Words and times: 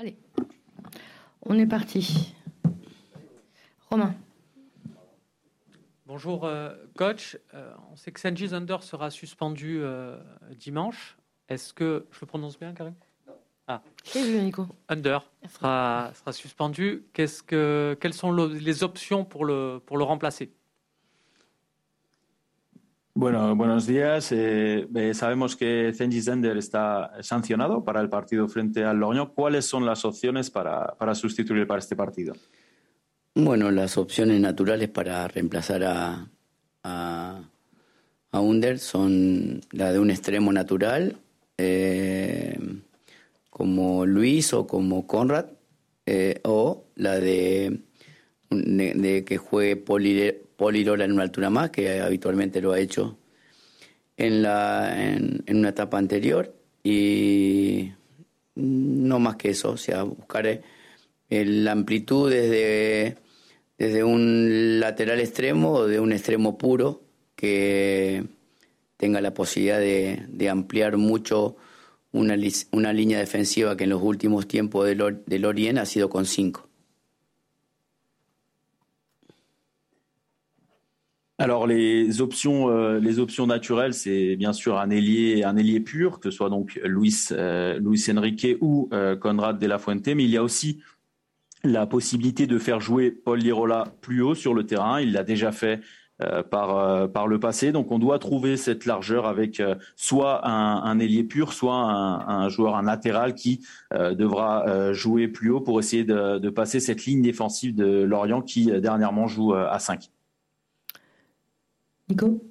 Allez, 0.00 0.16
on 1.42 1.58
est 1.58 1.66
parti. 1.66 2.34
Romain. 3.90 4.14
Bonjour 6.06 6.46
euh, 6.46 6.74
coach, 6.96 7.36
euh, 7.52 7.70
on 7.92 7.96
sait 7.96 8.10
que 8.10 8.18
Sanji 8.18 8.48
Zander 8.48 8.78
sera 8.80 9.10
suspendu 9.10 9.80
euh, 9.82 10.16
dimanche. 10.56 11.18
Est-ce 11.50 11.74
que 11.74 12.06
je 12.12 12.20
le 12.22 12.26
prononce 12.26 12.58
bien, 12.58 12.72
Karim? 12.72 12.94
Ah. 13.66 13.82
vu, 14.14 14.40
Nico. 14.40 14.66
Under 14.88 15.30
sera, 15.50 16.12
sera 16.14 16.32
suspendu. 16.32 17.04
Qu'est-ce 17.12 17.42
que, 17.42 17.94
quelles 18.00 18.14
sont 18.14 18.32
les 18.32 18.82
options 18.82 19.26
pour 19.26 19.44
le, 19.44 19.82
pour 19.84 19.98
le 19.98 20.04
remplacer? 20.04 20.50
Bueno, 23.20 23.54
buenos 23.54 23.86
días. 23.86 24.32
Eh, 24.32 24.88
eh, 24.94 25.12
sabemos 25.12 25.54
que 25.54 25.92
Zenji 25.94 26.22
Zender 26.22 26.56
está 26.56 27.22
sancionado 27.22 27.84
para 27.84 28.00
el 28.00 28.08
partido 28.08 28.48
frente 28.48 28.82
al 28.82 28.96
Lorient. 28.96 29.34
¿Cuáles 29.34 29.66
son 29.66 29.84
las 29.84 30.06
opciones 30.06 30.50
para, 30.50 30.96
para 30.96 31.14
sustituir 31.14 31.66
para 31.66 31.80
este 31.80 31.94
partido? 31.94 32.32
Bueno, 33.34 33.70
las 33.70 33.98
opciones 33.98 34.40
naturales 34.40 34.88
para 34.88 35.28
reemplazar 35.28 35.84
a, 35.84 36.30
a, 36.82 37.42
Under 38.32 38.78
son 38.78 39.60
la 39.70 39.92
de 39.92 39.98
un 39.98 40.10
extremo 40.10 40.50
natural, 40.50 41.18
eh, 41.58 42.58
como 43.50 44.06
Luis 44.06 44.54
o 44.54 44.66
como 44.66 45.06
Conrad, 45.06 45.44
o 46.44 46.86
la 46.94 47.20
de, 47.20 47.82
de, 48.48 49.24
que 49.26 49.36
juegue 49.36 49.76
Polirola 50.60 51.06
en 51.06 51.12
una 51.12 51.22
altura 51.22 51.48
más, 51.48 51.70
que 51.70 52.02
habitualmente 52.02 52.60
lo 52.60 52.72
ha 52.72 52.78
hecho 52.78 53.16
en, 54.18 54.42
la, 54.42 54.94
en, 54.94 55.42
una 55.48 55.70
etapa 55.70 55.96
anterior, 55.96 56.54
y 56.84 57.92
no 58.56 59.18
más 59.18 59.36
que 59.36 59.48
eso, 59.48 59.70
o 59.70 59.76
sea, 59.78 60.02
buscar 60.02 60.60
la 61.30 61.72
amplitud 61.72 62.30
desde, 62.30 63.16
desde 63.78 64.04
un 64.04 64.80
lateral 64.80 65.20
extremo 65.20 65.72
o 65.72 65.86
de 65.86 65.98
un 65.98 66.12
extremo 66.12 66.58
puro 66.58 67.00
que 67.36 68.24
tenga 68.98 69.22
la 69.22 69.32
posibilidad 69.32 69.78
de, 69.78 70.26
de 70.28 70.50
ampliar 70.50 70.98
mucho 70.98 71.56
una, 72.12 72.36
una, 72.72 72.92
línea 72.92 73.18
defensiva 73.18 73.78
que 73.78 73.84
en 73.84 73.90
los 73.90 74.02
últimos 74.02 74.46
tiempos 74.46 74.86
del, 74.86 75.22
del 75.24 75.44
Orient 75.46 75.78
ha 75.78 75.86
sido 75.86 76.10
con 76.10 76.26
cinco. 76.26 76.69
Alors 81.40 81.66
les 81.66 82.20
options, 82.20 82.68
euh, 82.68 82.98
les 82.98 83.18
options 83.18 83.46
naturelles, 83.46 83.94
c'est 83.94 84.36
bien 84.36 84.52
sûr 84.52 84.78
un 84.78 84.90
ailier, 84.90 85.42
un 85.42 85.56
ailier 85.56 85.80
pur, 85.80 86.20
que 86.20 86.30
ce 86.30 86.36
soit 86.36 86.50
donc 86.50 86.78
Luis, 86.84 87.28
euh, 87.32 87.78
Luis 87.78 88.04
Enrique 88.14 88.58
ou 88.60 88.90
euh, 88.92 89.16
Conrad 89.16 89.58
de 89.58 89.66
la 89.66 89.78
Fuente, 89.78 90.06
mais 90.08 90.24
il 90.24 90.28
y 90.28 90.36
a 90.36 90.42
aussi 90.42 90.82
la 91.64 91.86
possibilité 91.86 92.46
de 92.46 92.58
faire 92.58 92.78
jouer 92.78 93.10
Paul 93.10 93.38
Lirola 93.38 93.86
plus 94.02 94.20
haut 94.20 94.34
sur 94.34 94.52
le 94.52 94.66
terrain. 94.66 95.00
Il 95.00 95.12
l'a 95.12 95.24
déjà 95.24 95.50
fait 95.50 95.80
par, 96.50 97.10
par 97.12 97.26
le 97.26 97.40
passé. 97.40 97.72
Donc 97.72 97.90
on 97.90 97.98
doit 97.98 98.18
trouver 98.18 98.58
cette 98.58 98.84
largeur 98.84 99.26
avec 99.26 99.62
soit 99.96 100.46
un, 100.46 100.98
ailier 100.98 101.24
pur, 101.24 101.54
soit 101.54 101.74
un, 101.74 102.28
un, 102.28 102.48
joueur, 102.50 102.76
un 102.76 102.82
latéral 102.82 103.34
qui 103.34 103.64
devra 103.92 104.92
jouer 104.92 105.28
plus 105.28 105.50
haut 105.50 105.60
pour 105.60 105.80
essayer 105.80 106.04
de, 106.04 106.38
de, 106.38 106.50
passer 106.50 106.80
cette 106.80 107.06
ligne 107.06 107.22
défensive 107.22 107.74
de 107.74 108.02
Lorient 108.02 108.42
qui 108.42 108.66
dernièrement 108.80 109.26
joue 109.26 109.54
à 109.54 109.78
5. 109.78 110.10
Nico 112.10 112.44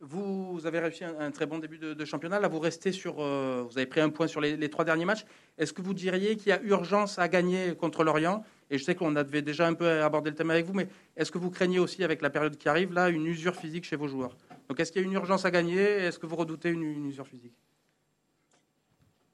Vous 0.00 0.66
avez 0.66 0.78
réussi 0.78 1.04
un, 1.04 1.30
très 1.30 1.44
bon 1.44 1.58
début 1.58 1.78
de, 1.78 2.04
championnat. 2.04 2.40
Là, 2.40 2.48
vous 2.48 2.60
restez 2.60 2.92
sur. 2.92 3.16
Euh, 3.18 3.62
vous 3.68 3.76
avez 3.76 3.86
pris 3.86 4.00
un 4.00 4.08
point 4.08 4.26
sur 4.26 4.40
les, 4.40 4.70
trois 4.70 4.84
derniers 4.84 5.04
matchs. 5.04 5.26
Est-ce 5.58 5.72
que 5.72 5.82
vous 5.82 5.92
diriez 5.92 6.36
qu'il 6.36 6.48
y 6.48 6.52
a 6.52 6.62
urgence 6.62 7.18
à 7.18 7.28
gagner 7.28 7.74
contre 7.74 8.04
l'Orient? 8.04 8.42
Et 8.70 8.78
je 8.78 8.84
sais 8.84 8.94
qu'on 8.94 9.16
avait 9.16 9.42
déjà 9.42 9.66
un 9.66 9.74
peu 9.74 10.02
abordé 10.02 10.30
le 10.30 10.36
thème 10.36 10.50
avec 10.50 10.64
vous, 10.64 10.72
mais 10.72 10.88
est-ce 11.16 11.30
que 11.30 11.38
vous 11.38 11.50
craignez 11.50 11.78
aussi, 11.78 12.02
avec 12.02 12.22
la 12.22 12.30
période 12.30 12.56
qui 12.56 12.68
arrive, 12.68 12.92
là, 12.92 13.10
une 13.10 13.26
usure 13.26 13.56
physique 13.56 13.84
chez 13.84 13.96
vos 13.96 14.08
joueurs? 14.08 14.36
Donc, 14.68 14.80
est-ce 14.80 14.92
qu'il 14.92 15.02
y 15.02 15.04
a 15.04 15.06
une 15.06 15.14
urgence 15.14 15.44
à 15.44 15.50
gagner? 15.50 15.82
Est-ce 15.82 16.18
que 16.18 16.26
vous 16.26 16.36
redoutez 16.36 16.70
une 16.70 17.06
usure 17.06 17.26
physique? 17.26 17.54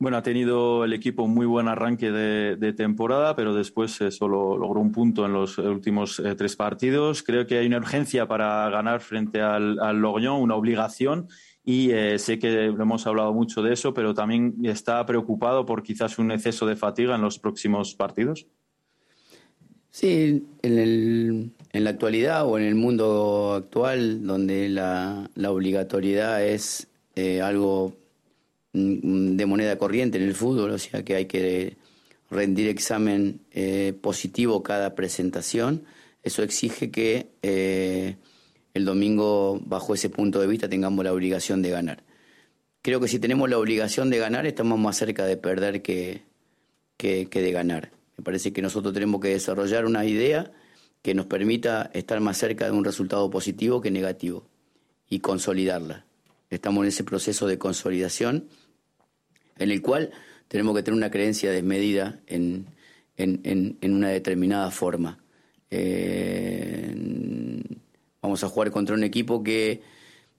Bueno, 0.01 0.17
ha 0.17 0.23
tenido 0.23 0.83
el 0.87 0.95
equipo 0.95 1.29
muy 1.29 1.45
buen 1.45 1.69
arranque 1.69 2.11
de, 2.11 2.73
temporada, 2.73 3.37
pero 3.37 3.53
después 3.53 4.01
eh, 4.01 4.11
solo 4.11 4.57
logró 4.57 4.81
un 4.81 4.93
punto 4.93 5.27
en 5.27 5.35
los 5.35 5.59
últimos 5.59 6.19
eh, 6.21 6.35
tres 6.35 6.57
partidos. 6.57 7.23
Creo 7.23 7.47
que 7.47 7.59
hay 7.59 7.67
una 7.67 7.77
urgencia 7.77 8.27
para 8.27 8.71
ganar 8.71 9.03
frente 9.03 9.43
al, 9.43 9.77
Lorient, 10.01 10.41
una 10.41 10.55
obligación. 10.55 11.29
Y 11.67 11.91
eh, 11.91 12.19
sé 12.19 12.39
que 12.39 12.65
hemos 12.65 13.07
hablado 13.07 13.35
mucho 13.35 13.61
de 13.61 13.75
eso, 13.75 13.93
pero 13.93 14.15
también 14.15 14.55
está 14.63 15.05
preocupado 15.05 15.67
por 15.67 15.83
quizás 15.83 16.19
un 16.19 16.33
exceso 16.33 16.65
de 16.65 16.77
fatiga 16.77 17.17
en 17.17 17.21
los 17.21 17.39
próximos 17.39 17.95
partidos. 17.95 18.47
Sí, 19.91 20.47
en, 20.63 21.53
la 21.75 21.91
actualidad 21.91 22.47
o 22.47 22.57
en 22.57 22.65
el 22.65 22.75
mundo 22.75 23.53
actual, 23.53 24.27
donde 24.27 24.71
la, 24.71 25.29
obligatoriedad 25.37 26.43
es 26.43 26.89
algo 27.43 27.93
Mm, 27.93 28.10
de 28.73 29.47
moneda 29.47 29.77
corriente 29.79 30.19
en 30.19 30.25
el 30.25 30.35
fútbol, 30.35 30.71
o 30.71 30.79
sea 30.79 31.05
que 31.05 31.17
hay 31.17 31.27
que 31.27 31.77
rendir 32.31 32.69
examen 32.69 33.41
eh, 33.51 33.95
positivo 34.01 34.63
cada 34.63 34.95
presentación. 34.95 35.85
Eso 36.23 36.43
exige 36.43 36.91
que 36.91 37.29
eh, 37.43 38.17
el 38.75 38.85
domingo, 38.85 39.61
bajo 39.65 39.95
ese 39.95 40.11
punto 40.11 40.41
de 40.41 40.47
vista, 40.47 40.69
tengamos 40.69 41.05
la 41.05 41.13
obligación 41.13 41.63
de 41.63 41.71
ganar. 41.71 42.05
Creo 42.83 43.01
que 43.01 43.09
si 43.09 43.19
tenemos 43.19 43.51
la 43.51 43.59
obligación 43.59 44.11
de 44.11 44.19
ganar, 44.19 44.47
estamos 44.47 44.79
más 44.79 44.97
cerca 44.97 45.27
de 45.27 45.37
perder 45.37 45.83
que, 45.83 46.23
que, 46.97 47.27
que 47.27 47.43
de 47.43 47.53
ganar. 47.53 47.91
Me 48.17 48.25
parece 48.25 48.53
que 48.53 48.63
nosotros 48.63 48.95
tenemos 48.95 49.21
que 49.21 49.29
desarrollar 49.29 49.85
una 49.85 50.05
idea 50.05 50.53
que 51.03 51.15
nos 51.15 51.27
permita 51.27 51.91
estar 51.95 52.21
más 52.21 52.39
cerca 52.39 52.67
de 52.67 52.73
un 52.73 52.85
resultado 52.85 53.29
positivo 53.31 53.81
que 53.81 53.91
negativo 53.91 54.47
y 55.09 55.21
consolidarla. 55.21 56.05
Estamos 56.51 56.83
en 56.83 56.89
ese 56.89 57.05
proceso 57.05 57.47
de 57.47 57.59
consolidación 57.59 58.49
en 59.59 59.71
el 59.71 59.81
cual 59.83 60.11
tenemos 60.49 60.75
que 60.75 60.83
tener 60.83 60.99
una 60.99 61.11
creencia 61.11 61.53
desmedida 61.53 62.21
en, 62.27 62.67
en, 63.17 63.79
en, 63.81 63.95
una 63.95 64.09
determinada 64.09 64.73
forma. 64.73 65.21
Eh, 65.71 66.93
vamos 68.21 68.43
a 68.43 68.49
jugar 68.49 68.73
contra 68.73 68.97
un 68.97 69.05
equipo 69.05 69.45
que, 69.45 69.83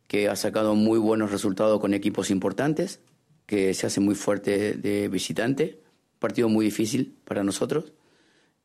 que 0.07 0.27
ha 0.27 0.35
sacado 0.35 0.75
muy 0.75 0.99
buenos 0.99 1.31
resultados 1.31 1.79
con 1.79 1.93
equipos 1.93 2.29
importantes, 2.29 2.99
que 3.45 3.73
se 3.73 3.87
hace 3.87 4.01
muy 4.01 4.15
fuerte 4.15 4.73
de 4.73 5.07
visitante, 5.07 5.79
partido 6.19 6.49
muy 6.49 6.65
difícil 6.65 7.15
para 7.23 7.45
nosotros. 7.45 7.93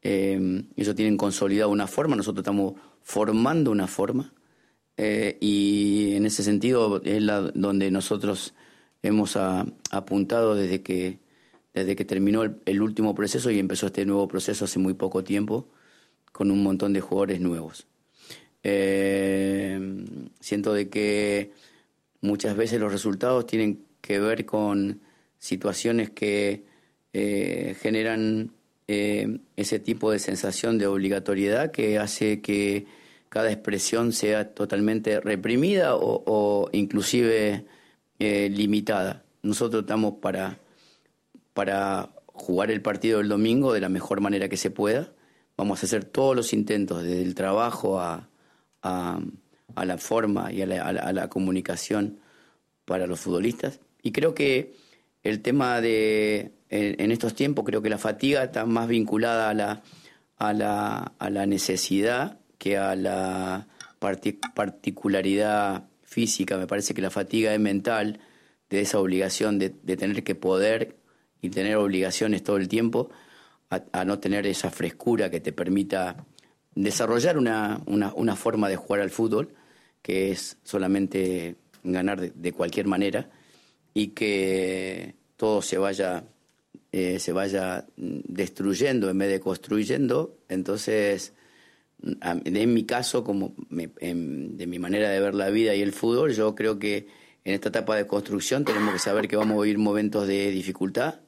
Eh, 0.02 0.64
ellos 0.76 0.96
tienen 0.96 1.16
consolidado 1.16 1.70
una 1.70 1.86
forma, 1.86 2.16
nosotros 2.16 2.42
estamos 2.42 2.74
formando 3.02 3.70
una 3.70 3.86
forma. 3.86 4.32
Eh, 4.96 5.36
y 5.40 6.14
en 6.14 6.26
ese 6.26 6.42
sentido 6.42 7.02
es 7.04 7.22
la, 7.22 7.40
donde 7.40 7.90
nosotros 7.90 8.54
hemos 9.02 9.36
apuntado 9.36 10.54
desde 10.54 10.82
que, 10.82 11.18
desde 11.74 11.96
que 11.96 12.04
terminó 12.04 12.42
el, 12.42 12.82
último 12.82 13.14
proceso 13.14 13.50
y 13.50 13.58
empezó 13.58 13.86
este 13.86 14.06
nuevo 14.06 14.26
proceso 14.28 14.64
hace 14.64 14.78
muy 14.78 14.94
poco 14.94 15.22
tiempo 15.22 15.68
con 16.32 16.50
un 16.50 16.62
montón 16.62 16.92
de 16.92 17.00
jugadores 17.00 17.40
nuevos. 17.40 17.86
Eh, 18.62 19.78
siento 20.40 20.72
de 20.72 20.88
que 20.88 21.52
muchas 22.20 22.56
veces 22.56 22.80
los 22.80 22.90
resultados 22.90 23.46
tienen 23.46 23.84
que 24.00 24.18
ver 24.18 24.44
con 24.44 25.00
situaciones 25.38 26.10
que 26.10 26.64
eh, 27.12 27.76
generan 27.80 28.52
eh, 28.88 29.38
ese 29.56 29.78
tipo 29.78 30.10
de 30.10 30.18
sensación 30.18 30.78
de 30.78 30.86
obligatoriedad 30.86 31.70
que 31.70 31.98
hace 31.98 32.40
que 32.40 32.86
cada 33.36 33.52
expresión 33.52 34.14
sea 34.14 34.54
totalmente 34.54 35.20
reprimida 35.20 35.94
o, 35.94 36.70
inclusive 36.72 37.66
eh, 38.19 38.48
limitada. 38.48 39.24
Nosotros 39.43 39.82
estamos 39.82 40.14
para, 40.22 40.58
para 41.52 42.14
jugar 42.28 42.70
el 42.70 42.81
partido 42.81 43.19
del 43.19 43.28
domingo 43.28 43.75
de 43.75 43.81
la 43.81 43.90
mejor 43.90 44.22
manera 44.22 44.49
que 44.49 44.56
se 44.56 44.70
pueda. 44.70 45.12
Vamos 45.55 45.82
a 45.82 45.84
hacer 45.87 46.06
todos 46.06 46.34
los 46.34 46.55
intentos, 46.55 47.02
desde 47.02 47.20
el 47.20 47.34
trabajo 47.34 48.00
a, 48.00 48.31
a, 48.81 49.20
la 49.84 49.99
forma 49.99 50.50
y 50.50 50.62
a 50.62 50.66
la, 50.66 51.28
comunicación 51.28 52.20
para 52.87 53.06
los 53.06 53.20
futbolistas. 53.20 53.81
Y 54.02 54.12
creo 54.12 54.34
que 54.34 54.76
el 55.22 55.43
tema 55.43 55.82
de, 55.82 56.52
en, 56.70 57.11
estos 57.11 57.34
tiempos, 57.34 57.66
creo 57.66 57.82
que 57.82 57.90
la 57.90 57.99
fatiga 57.99 58.44
está 58.44 58.64
más 58.64 58.88
vinculada 58.88 59.50
a 59.50 59.52
la, 59.52 59.82
a 60.38 60.55
la, 60.55 61.12
a 61.19 61.28
la 61.28 61.44
necesidad 61.44 62.40
que 62.58 62.76
a 62.79 62.94
la 62.94 63.67
particularidad 64.55 65.85
física, 66.03 66.56
me 66.56 66.67
parece 66.67 66.94
que 66.94 67.03
la 67.03 67.11
fatiga 67.11 67.53
es 67.53 67.61
mental, 67.61 68.20
de 68.70 68.81
esa 68.81 68.99
obligación 68.99 69.58
de, 69.58 69.70
tener 69.70 70.25
que 70.25 70.35
poder 70.35 70.97
y 71.41 71.50
tener 71.50 71.76
obligaciones 71.76 72.43
todo 72.43 72.56
el 72.56 72.69
tiempo, 72.69 73.11
a, 73.70 74.05
no 74.05 74.19
tener 74.20 74.47
esa 74.47 74.70
frescura 74.70 75.31
que 75.31 75.41
te 75.41 75.53
permita 75.53 76.25
desarrollar 76.75 77.37
una, 77.37 77.82
una, 77.87 78.37
forma 78.37 78.69
de 78.69 78.76
jugar 78.76 79.00
al 79.00 79.11
fútbol, 79.11 79.55
que 80.02 80.31
es 80.31 80.56
solamente 80.62 81.56
ganar 81.82 82.32
de, 82.32 82.52
cualquier 82.52 82.87
manera. 82.87 83.29
y 83.93 84.09
que 84.09 85.14
todo 85.37 85.62
se 85.62 85.79
vaya, 85.79 86.25
eh, 86.93 87.19
se 87.19 87.32
vaya 87.32 87.87
destruyendo 87.97 89.11
en 89.11 89.19
vez 89.19 89.31
de 89.31 89.41
construyendo. 89.41 90.38
Entonces, 90.49 91.32
en 92.02 92.75
mi 92.75 92.84
caso, 92.84 93.25
como 93.25 93.54
de 93.70 94.66
mi 94.66 94.78
manera 94.78 95.10
de 95.10 95.20
ver 95.20 95.34
la 95.34 95.50
vida 95.50 95.75
y 95.75 95.82
el 95.82 95.93
fútbol, 95.93 96.32
yo 96.32 96.54
creo 96.54 96.78
que 96.78 97.08
en 97.44 97.54
esta 97.54 97.69
etapa 97.69 97.96
de 97.96 98.06
construcción 98.06 98.64
tenemos 98.64 98.93
que 98.93 98.98
saber 98.98 99.28
que 99.28 99.37
vamos 99.37 99.58
a 99.58 99.62
vivir 99.62 99.78
momentos 99.78 100.26
de 100.26 100.50
dificultad, 100.50 101.20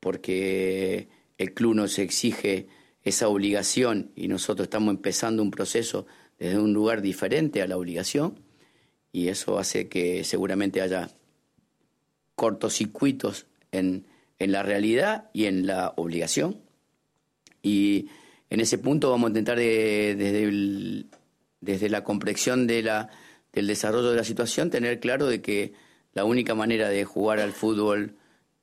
porque 0.00 1.08
el 1.38 1.54
club 1.54 1.74
nos 1.74 1.98
exige 1.98 2.68
esa 3.02 3.28
obligación 3.28 4.12
y 4.16 4.28
nosotros 4.28 4.66
estamos 4.66 4.94
empezando 4.94 5.42
un 5.42 5.50
proceso 5.50 6.06
desde 6.38 6.58
un 6.58 6.72
lugar 6.72 7.02
diferente 7.02 7.62
a 7.62 7.66
la 7.66 7.76
obligación 7.76 8.40
y 9.12 9.28
eso 9.28 9.58
hace 9.58 9.88
que 9.88 10.24
seguramente 10.24 10.80
haya 10.80 11.10
cortocircuitos 12.34 13.46
en, 13.70 14.06
en 14.38 14.52
la 14.52 14.62
realidad 14.62 15.30
y 15.32 15.44
en 15.44 15.66
la 15.66 15.92
obligación. 15.96 16.60
Y 17.62 18.08
en 18.54 18.60
ese 18.60 18.78
punto 18.78 19.10
vamos 19.10 19.26
a 19.26 19.30
intentar 19.30 19.58
desde, 19.58 21.04
desde 21.60 21.88
la 21.88 22.04
comprensión 22.04 22.66
de 22.66 22.82
la, 22.82 23.10
del 23.52 23.66
desarrollo 23.66 24.10
de 24.10 24.16
la 24.16 24.24
situación 24.24 24.70
tener 24.70 25.00
claro 25.00 25.26
de 25.26 25.42
que 25.42 25.72
la 26.12 26.24
única 26.24 26.54
manera 26.54 26.88
de 26.88 27.04
jugar 27.04 27.40
al 27.40 27.52
fútbol 27.52 28.14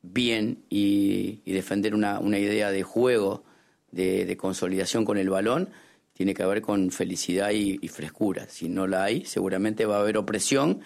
bien 0.02 0.64
y, 0.70 1.42
defender 1.46 1.94
una, 1.94 2.22
idea 2.40 2.72
de 2.72 2.84
juego, 2.84 3.44
de, 3.92 4.38
consolidación 4.38 5.04
con 5.04 5.18
el 5.18 5.30
balón, 5.30 5.70
tiene 6.14 6.34
que 6.34 6.44
haber 6.44 6.62
con 6.62 6.92
felicidad 6.92 7.52
y, 7.52 7.86
frescura. 7.90 8.48
Si 8.48 8.70
no 8.70 8.88
la 8.88 9.04
hay, 9.04 9.26
seguramente 9.26 9.86
va 9.86 9.98
a 9.98 10.02
haber 10.02 10.18
opresión 10.18 10.80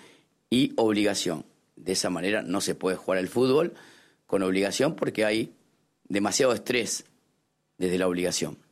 y 0.50 0.74
obligación. 0.78 1.46
De 1.76 1.92
esa 1.92 2.10
manera 2.10 2.42
no 2.42 2.62
se 2.62 2.74
puede 2.74 2.98
jugar 2.98 3.20
al 3.20 3.28
fútbol 3.28 3.74
con 4.26 4.42
obligación 4.42 4.96
porque 4.96 5.26
hay 5.26 5.54
demasiado 6.08 6.54
estrés 6.54 7.06
desde 7.78 8.00
la 8.00 8.08
obligación. 8.08 8.65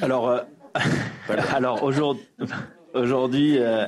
Alors, 0.00 0.28
euh, 0.28 0.40
alors 1.54 1.82
aujourd'hui, 1.82 3.58
euh, 3.58 3.86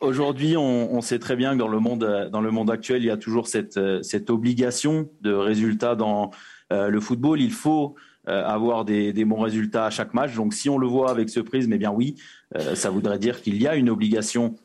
aujourd'hui, 0.00 0.56
on, 0.56 0.94
on, 0.94 1.00
sait 1.00 1.18
très 1.18 1.36
bien 1.36 1.52
que 1.52 1.58
dans 1.58 1.68
le 1.68 1.80
monde, 1.80 2.28
dans 2.32 2.40
le 2.40 2.50
monde 2.50 2.70
actuel, 2.70 3.02
il 3.02 3.06
y 3.06 3.10
a 3.10 3.16
toujours 3.16 3.46
cette, 3.46 3.78
cette 4.02 4.30
obligation 4.30 5.10
de 5.20 5.32
résultat 5.32 5.96
dans 5.96 6.30
euh, 6.72 6.88
le 6.88 7.00
football. 7.00 7.40
Il 7.40 7.52
faut 7.52 7.94
euh, 8.28 8.44
avoir 8.44 8.84
des, 8.84 9.14
des, 9.14 9.24
bons 9.24 9.40
résultats 9.40 9.86
à 9.86 9.90
chaque 9.90 10.12
match. 10.12 10.34
Donc, 10.34 10.52
si 10.52 10.68
on 10.68 10.76
le 10.76 10.86
voit 10.86 11.10
avec 11.10 11.30
ce 11.30 11.40
prisme, 11.40 11.72
eh 11.72 11.78
bien 11.78 11.90
oui, 11.90 12.16
euh, 12.56 12.74
ça 12.74 12.90
voudrait 12.90 13.18
dire 13.18 13.40
qu'il 13.40 13.60
y 13.60 13.66
a 13.66 13.74
une 13.74 13.88
obligation 13.88 14.56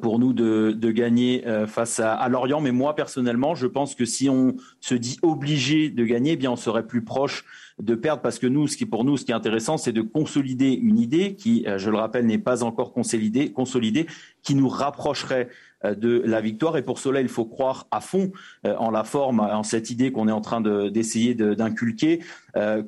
pour 0.00 0.18
nous 0.18 0.32
de, 0.32 0.90
gagner 0.90 1.44
face 1.66 2.00
à, 2.00 2.28
Lorient. 2.28 2.60
Mais 2.60 2.72
moi, 2.72 2.94
personnellement, 2.94 3.54
je 3.54 3.66
pense 3.66 3.94
que 3.94 4.04
si 4.04 4.30
on 4.30 4.56
se 4.80 4.94
dit 4.94 5.18
obligé 5.22 5.90
de 5.90 6.04
gagner, 6.04 6.32
eh 6.32 6.36
bien, 6.36 6.50
on 6.50 6.56
serait 6.56 6.86
plus 6.86 7.04
proche 7.04 7.44
de 7.78 7.94
perdre 7.94 8.22
parce 8.22 8.38
que 8.38 8.46
nous, 8.46 8.68
ce 8.68 8.76
qui 8.76 8.86
pour 8.86 9.04
nous, 9.04 9.16
ce 9.16 9.24
qui 9.24 9.32
est 9.32 9.34
intéressant, 9.34 9.76
c'est 9.76 9.92
de 9.92 10.00
consolider 10.00 10.72
une 10.72 10.98
idée 10.98 11.34
qui, 11.34 11.64
euh, 11.66 11.78
je 11.78 11.90
le 11.90 11.98
rappelle, 11.98 12.26
n'est 12.26 12.38
pas 12.38 12.62
encore 12.62 12.92
consolidée, 12.92 14.06
qui 14.42 14.54
nous 14.54 14.68
rapprocherait 14.68 15.48
euh, 15.48 15.50
de 15.94 16.22
la 16.24 16.40
victoire. 16.40 16.76
Et 16.76 16.82
pour 16.82 16.98
cela, 16.98 17.20
il 17.20 17.28
faut 17.28 17.44
croire 17.44 17.86
à 17.90 18.00
fond 18.00 18.32
euh, 18.66 18.74
en 18.78 18.90
la 18.90 19.04
forme, 19.04 19.40
en 19.40 19.62
cette 19.62 19.90
idée 19.90 20.12
qu'on 20.12 20.28
est 20.28 20.32
en 20.32 20.40
train 20.40 20.60
d'essayer 20.60 21.34
d'inculquer 21.34 22.20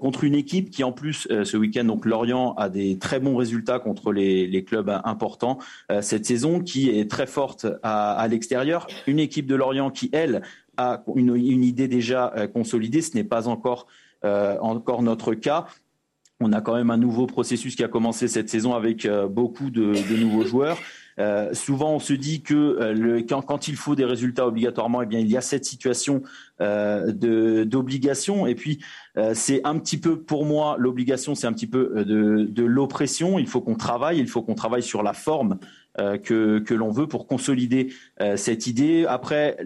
contre 0.00 0.24
une 0.24 0.34
équipe 0.34 0.70
qui, 0.70 0.82
en 0.82 0.92
plus, 0.92 1.28
ce 1.28 1.56
week-end, 1.58 1.84
donc 1.84 2.06
Lorient 2.06 2.54
a 2.54 2.70
des 2.70 2.96
très 2.96 3.20
bons 3.20 3.36
résultats 3.36 3.78
contre 3.78 4.12
les, 4.12 4.64
clubs 4.64 4.88
importants 5.04 5.58
cette 6.00 6.24
saison, 6.24 6.60
qui 6.60 6.88
est 6.88 7.10
très 7.10 7.26
forte 7.26 7.66
à, 7.82 8.26
l'extérieur. 8.30 8.86
Une 9.06 9.18
équipe 9.18 9.46
de 9.46 9.54
Lorient 9.54 9.90
qui, 9.90 10.08
elle, 10.12 10.40
a 10.78 11.02
une, 11.14 11.36
idée 11.36 11.86
déjà 11.86 12.32
consolidée. 12.54 13.02
Ce 13.02 13.14
n'est 13.14 13.24
pas 13.24 13.46
encore 13.46 13.86
euh, 14.24 14.58
encore 14.60 15.02
notre 15.02 15.34
cas. 15.34 15.66
On 16.40 16.52
a 16.52 16.60
quand 16.60 16.74
même 16.74 16.90
un 16.90 16.96
nouveau 16.96 17.26
processus 17.26 17.76
qui 17.76 17.84
a 17.84 17.88
commencé 17.88 18.28
cette 18.28 18.48
saison 18.48 18.74
avec 18.74 19.06
euh, 19.06 19.28
beaucoup 19.28 19.70
de, 19.70 19.94
nouveaux 20.16 20.44
joueurs. 20.44 20.78
Euh, 21.18 21.52
souvent, 21.54 21.94
on 21.94 21.98
se 21.98 22.12
dit 22.12 22.42
que 22.42 22.92
le, 22.94 23.22
quand, 23.22 23.68
il 23.68 23.76
faut 23.76 23.94
des 23.94 24.04
résultats 24.04 24.46
obligatoirement, 24.46 25.02
eh 25.02 25.06
bien, 25.06 25.20
il 25.20 25.28
y 25.28 25.36
a 25.36 25.40
cette 25.40 25.64
situation 25.64 26.22
d'obligation. 26.60 28.46
Et 28.46 28.54
puis, 28.54 28.78
c'est 29.34 29.60
un 29.64 29.78
petit 29.78 29.98
peu, 29.98 30.20
pour 30.20 30.44
moi, 30.44 30.76
l'obligation, 30.78 31.34
c'est 31.34 31.46
un 31.46 31.52
petit 31.52 31.66
peu 31.66 32.04
de, 32.04 32.48
de 32.50 32.64
l'oppression. 32.64 33.38
Il 33.38 33.46
faut 33.46 33.60
qu'on 33.60 33.76
travaille, 33.76 34.18
il 34.18 34.28
faut 34.28 34.42
qu'on 34.42 34.54
travaille 34.54 34.82
sur 34.82 35.02
la 35.02 35.12
forme 35.12 35.58
que, 35.96 36.58
que 36.58 36.74
l'on 36.74 36.90
veut 36.90 37.06
pour 37.06 37.26
consolider 37.26 37.92
cette 38.36 38.66
idée. 38.66 39.06
Après, 39.08 39.56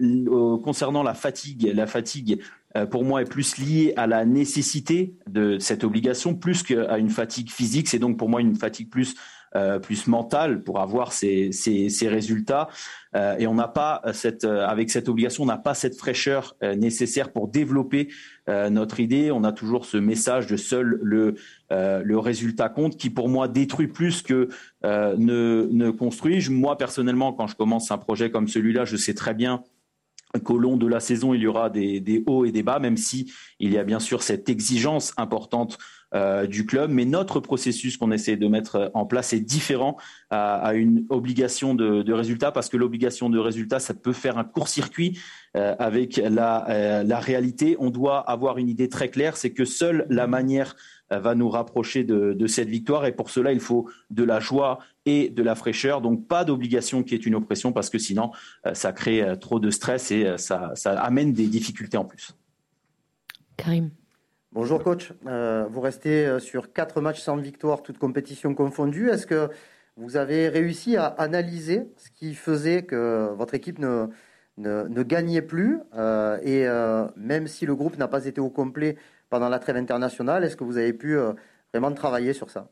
concernant 0.63 1.03
la 1.03 1.13
fatigue, 1.15 1.71
la 1.73 1.87
fatigue, 1.87 2.39
euh, 2.75 2.85
pour 2.85 3.03
moi, 3.03 3.21
est 3.21 3.29
plus 3.29 3.57
lié 3.57 3.93
à 3.97 4.07
la 4.07 4.25
nécessité 4.25 5.15
de 5.29 5.59
cette 5.59 5.83
obligation, 5.83 6.33
plus 6.33 6.63
qu'à 6.63 6.97
une 6.97 7.09
fatigue 7.09 7.51
physique. 7.51 7.87
C'est 7.87 7.99
donc 7.99 8.17
pour 8.17 8.29
moi 8.29 8.41
une 8.41 8.55
fatigue 8.55 8.89
plus 8.89 9.15
euh, 9.55 9.79
plus 9.79 10.07
mentale 10.07 10.63
pour 10.63 10.79
avoir 10.79 11.13
ces, 11.13 11.51
ces, 11.51 11.89
ces 11.89 12.07
résultats. 12.07 12.69
Euh, 13.15 13.37
et 13.37 13.47
on 13.47 13.53
n'a 13.53 13.67
pas 13.67 14.01
cette, 14.13 14.43
euh, 14.43 14.65
avec 14.65 14.89
cette 14.89 15.07
obligation, 15.07 15.43
on 15.43 15.47
n'a 15.47 15.57
pas 15.57 15.73
cette 15.73 15.95
fraîcheur 15.95 16.55
euh, 16.63 16.75
nécessaire 16.75 17.31
pour 17.31 17.47
développer 17.47 18.09
notre 18.45 18.99
idée. 18.99 19.31
On 19.31 19.45
a 19.45 19.53
toujours 19.53 19.85
ce 19.85 19.95
message 19.95 20.47
de 20.47 20.57
seul 20.57 20.99
le, 21.01 21.35
le 21.69 22.17
résultat 22.17 22.67
compte, 22.67 22.97
qui 22.97 23.09
pour 23.09 23.29
moi 23.29 23.47
détruit 23.47 23.87
plus 23.87 24.21
que 24.21 24.49
ne, 24.83 25.69
ne 25.71 25.91
construit. 25.91 26.45
Moi 26.49 26.77
personnellement, 26.77 27.31
quand 27.31 27.47
je 27.47 27.55
commence 27.55 27.89
un 27.91 27.97
projet 27.97 28.31
comme 28.31 28.49
celui-là, 28.49 28.83
je 28.83 28.97
sais 28.97 29.13
très 29.13 29.33
bien 29.33 29.63
qu'au 30.39 30.57
long 30.57 30.77
de 30.77 30.87
la 30.87 30.99
saison, 30.99 31.33
il 31.33 31.41
y 31.41 31.47
aura 31.47 31.69
des, 31.69 32.23
hauts 32.25 32.45
et 32.45 32.51
des 32.51 32.63
bas, 32.63 32.79
même 32.79 32.97
si 32.97 33.31
il 33.59 33.71
y 33.71 33.77
a 33.77 33.83
bien 33.83 33.99
sûr 33.99 34.23
cette 34.23 34.49
exigence 34.49 35.13
importante 35.17 35.77
euh, 36.15 36.47
du 36.47 36.65
club. 36.65 36.91
Mais 36.91 37.05
notre 37.05 37.39
processus 37.39 37.97
qu'on 37.97 38.11
essaie 38.11 38.35
de 38.35 38.47
mettre 38.47 38.91
en 38.93 39.05
place 39.05 39.33
est 39.33 39.39
différent 39.39 39.97
à, 40.29 40.73
une 40.73 41.05
obligation 41.09 41.75
de, 41.75 42.11
résultat, 42.11 42.51
parce 42.51 42.69
que 42.69 42.77
l'obligation 42.77 43.29
de 43.29 43.37
résultat, 43.37 43.79
ça 43.79 43.93
peut 43.93 44.13
faire 44.13 44.37
un 44.37 44.43
court-circuit 44.43 45.19
euh, 45.55 45.75
avec 45.77 46.17
la, 46.17 46.69
euh, 46.69 47.03
la 47.03 47.19
réalité. 47.19 47.75
On 47.79 47.91
doit 47.91 48.19
avoir 48.19 48.57
une 48.57 48.69
idée 48.69 48.89
très 48.89 49.09
claire, 49.09 49.37
c'est 49.37 49.53
que 49.53 49.65
seule 49.65 50.07
la 50.09 50.25
manière 50.25 50.75
va 51.09 51.35
nous 51.35 51.49
rapprocher 51.49 52.03
de, 52.03 52.47
cette 52.47 52.69
victoire. 52.69 53.05
Et 53.05 53.11
pour 53.11 53.29
cela, 53.29 53.51
il 53.51 53.59
faut 53.59 53.89
de 54.09 54.23
la 54.23 54.39
joie 54.39 54.79
et 55.05 55.29
de 55.29 55.43
la 55.43 55.55
fraîcheur. 55.55 56.01
Donc 56.01 56.27
pas 56.27 56.43
d'obligation 56.45 57.03
qui 57.03 57.15
est 57.15 57.25
une 57.25 57.35
oppression 57.35 57.71
parce 57.71 57.89
que 57.89 57.97
sinon, 57.97 58.31
euh, 58.65 58.73
ça 58.73 58.91
crée 58.93 59.21
euh, 59.21 59.35
trop 59.35 59.59
de 59.59 59.69
stress 59.69 60.11
et 60.11 60.25
euh, 60.25 60.37
ça, 60.37 60.73
amène 60.85 61.33
des 61.33 61.47
difficultés 61.47 61.97
en 61.97 62.05
plus. 62.05 62.35
Karim. 63.57 63.91
Bonjour 64.51 64.83
coach, 64.83 65.11
vous 65.23 65.81
restez 65.81 66.39
sur 66.39 66.73
quatre 66.73 67.01
matchs 67.01 67.21
sans 67.21 67.37
victoire, 67.37 67.81
toutes 67.81 67.97
compétitions 67.97 68.53
confondues. 68.53 69.09
Est-ce 69.09 69.25
que 69.25 69.49
vous 69.97 70.15
avez 70.15 70.47
réussi 70.47 70.95
à 70.95 71.07
analyser 71.07 71.87
ce 71.97 72.11
qui 72.11 72.35
faisait 72.35 72.83
que 72.83 73.33
votre 73.35 73.55
équipe 73.55 73.79
ne, 73.79 74.05
ne, 74.57 75.01
gagnait 75.01 75.41
plus 75.41 75.79
Et 76.43 76.67
même 77.15 77.47
si 77.47 77.65
le 77.65 77.73
groupe 77.73 77.97
n'a 77.97 78.07
pas 78.07 78.27
été 78.27 78.39
au 78.39 78.51
complet 78.51 78.95
pendant 79.33 79.49
la 79.49 79.57
trêve 79.57 79.77
internationale. 79.77 80.43
Est-ce 80.43 80.55
que 80.55 80.63
vous 80.63 80.77
avez 80.77 80.93
pu 80.93 81.17
euh, 81.17 81.33
vraiment 81.73 81.91
travailler 81.91 82.33
sur 82.33 82.49
ça 82.51 82.69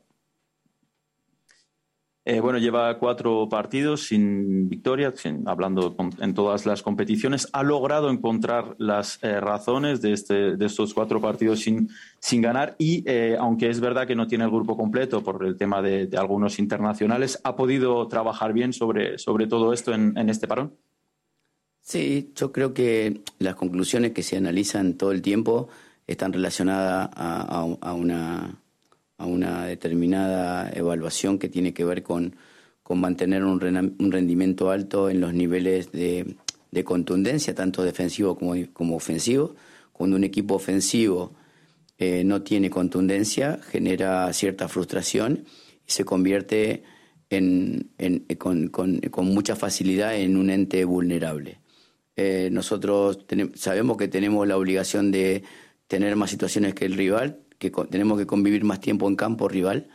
Eh, 2.24 2.38
bueno, 2.38 2.58
lleva 2.58 3.00
cuatro 3.00 3.48
partidos 3.48 4.06
sin 4.06 4.68
victoria, 4.68 5.12
sin, 5.12 5.42
hablando 5.48 5.96
con, 5.96 6.10
en 6.20 6.34
todas 6.34 6.66
las 6.66 6.80
competiciones. 6.80 7.48
Ha 7.52 7.64
logrado 7.64 8.10
encontrar 8.10 8.76
las 8.78 9.18
eh, 9.24 9.40
razones 9.40 10.00
de, 10.00 10.12
este, 10.12 10.56
de, 10.56 10.66
estos 10.66 10.94
cuatro 10.94 11.20
partidos 11.20 11.58
sin, 11.58 11.88
sin 12.20 12.40
ganar 12.40 12.76
y, 12.78 13.02
eh, 13.10 13.36
aunque 13.40 13.68
es 13.68 13.80
verdad 13.80 14.06
que 14.06 14.14
no 14.14 14.28
tiene 14.28 14.44
el 14.44 14.50
grupo 14.52 14.76
completo 14.76 15.20
por 15.24 15.44
el 15.44 15.56
tema 15.56 15.82
de, 15.82 16.06
de, 16.06 16.16
algunos 16.16 16.60
internacionales, 16.60 17.40
ha 17.42 17.56
podido 17.56 18.06
trabajar 18.06 18.52
bien 18.52 18.72
sobre, 18.72 19.18
sobre 19.18 19.48
todo 19.48 19.72
esto 19.72 19.92
en, 19.92 20.16
en 20.16 20.28
este 20.28 20.46
parón. 20.46 20.76
Sí, 21.80 22.30
yo 22.36 22.52
creo 22.52 22.72
que 22.72 23.22
las 23.40 23.56
conclusiones 23.56 24.12
que 24.12 24.22
se 24.22 24.36
analizan 24.36 24.96
todo 24.96 25.10
el 25.10 25.22
tiempo 25.22 25.68
están 26.06 26.32
relacionadas 26.32 27.10
a, 27.14 27.64
una, 27.94 28.60
a 29.18 29.26
una 29.26 29.66
determinada 29.66 30.70
evaluación 30.70 31.38
que 31.38 31.48
tiene 31.48 31.72
que 31.72 31.84
ver 31.84 32.02
con, 32.02 32.36
con 32.82 33.00
mantener 33.00 33.44
un, 33.44 33.60
rendimiento 33.60 34.70
alto 34.70 35.08
en 35.08 35.20
los 35.20 35.32
niveles 35.34 35.92
de, 35.92 36.36
de 36.70 36.84
contundencia, 36.84 37.54
tanto 37.54 37.82
defensivo 37.82 38.36
como, 38.36 38.54
como, 38.72 38.96
ofensivo. 38.96 39.54
Cuando 39.92 40.16
un 40.16 40.24
equipo 40.24 40.54
ofensivo 40.54 41.34
eh, 41.98 42.24
no 42.24 42.42
tiene 42.42 42.70
contundencia, 42.70 43.60
genera 43.70 44.32
cierta 44.32 44.68
frustración 44.68 45.44
y 45.86 45.92
se 45.92 46.04
convierte 46.04 46.82
en, 47.30 47.90
en, 47.98 48.20
con, 48.36 48.68
con, 48.68 48.98
con, 48.98 49.26
mucha 49.26 49.56
facilidad 49.56 50.16
en 50.16 50.36
un 50.36 50.50
ente 50.50 50.84
vulnerable. 50.84 51.60
Eh, 52.16 52.50
nosotros 52.52 53.24
sabemos 53.54 53.96
que 53.96 54.08
tenemos 54.08 54.46
la 54.46 54.58
obligación 54.58 55.10
de 55.10 55.44
tener 55.92 56.16
más 56.16 56.30
situaciones 56.30 56.72
que 56.72 56.86
el 56.86 56.94
rival, 56.94 57.40
que 57.58 57.70
tenemos 57.90 58.18
que 58.18 58.24
convivir 58.24 58.64
más 58.64 58.80
tiempo 58.80 59.06
en 59.08 59.14
campo 59.14 59.46
rival 59.46 59.90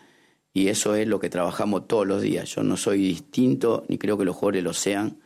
Y 0.53 0.67
eso 0.67 0.93
es 0.93 1.07
lo 1.07 1.19
que 1.19 1.27
trabajamos 1.27 1.87
todos 1.87 2.05
los 2.05 2.21
días. 2.21 2.53
Yo 2.53 2.61
no 2.61 2.77
soy 2.77 2.99
distinto, 2.99 3.83
ni 3.89 3.97
creo 3.97 4.15
que 4.15 4.23
los 4.23 4.35
jugadores 4.35 4.63
lo 4.63 4.73
sean. 4.73 5.17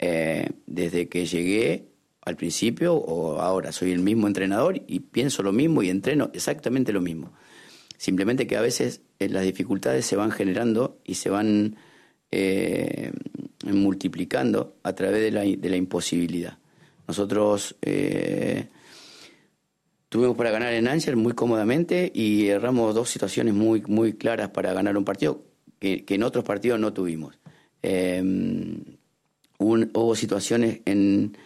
Eh, 0.00 0.50
desde 0.66 1.08
que 1.08 1.24
llegué 1.24 1.92
al 2.22 2.34
principio 2.34 2.94
o 2.96 3.38
ahora 3.40 3.70
soy 3.70 3.92
el 3.92 4.00
mismo 4.00 4.26
entrenador 4.26 4.82
y 4.88 4.98
pienso 4.98 5.44
lo 5.44 5.52
mismo 5.52 5.84
y 5.84 5.88
entreno 5.88 6.30
exactamente 6.34 6.92
lo 6.92 7.00
mismo. 7.00 7.32
Simplemente 7.96 8.48
que 8.48 8.56
a 8.56 8.62
veces 8.62 9.02
eh, 9.20 9.28
las 9.28 9.44
dificultades 9.44 10.04
se 10.04 10.16
van 10.16 10.32
generando 10.32 10.98
y 11.04 11.14
se 11.14 11.30
van 11.30 11.76
eh, 12.32 13.12
multiplicando 13.64 14.74
a 14.82 14.94
través 14.94 15.20
de 15.22 15.30
la, 15.30 15.42
de 15.42 15.68
la 15.70 15.76
imposibilidad. 15.76 16.58
Nosotros 17.06 17.76
tuvimos 20.08 20.36
para 20.36 20.50
ganar 20.50 20.72
en 20.72 20.88
Ángel 20.88 21.16
muy 21.16 21.32
cómodamente 21.32 22.10
y 22.14 22.46
erramos 22.46 22.94
dos 22.94 23.10
situaciones 23.10 23.54
muy, 23.54 23.82
muy 23.86 24.14
claras 24.14 24.50
para 24.50 24.72
ganar 24.72 24.96
un 24.96 25.04
partido 25.04 25.42
que, 25.78 26.04
en 26.08 26.22
otros 26.22 26.44
partidos 26.44 26.80
no 26.80 26.92
tuvimos. 26.92 27.38
hubo 29.58 30.14
situaciones 30.14 30.80
en, 30.84 31.36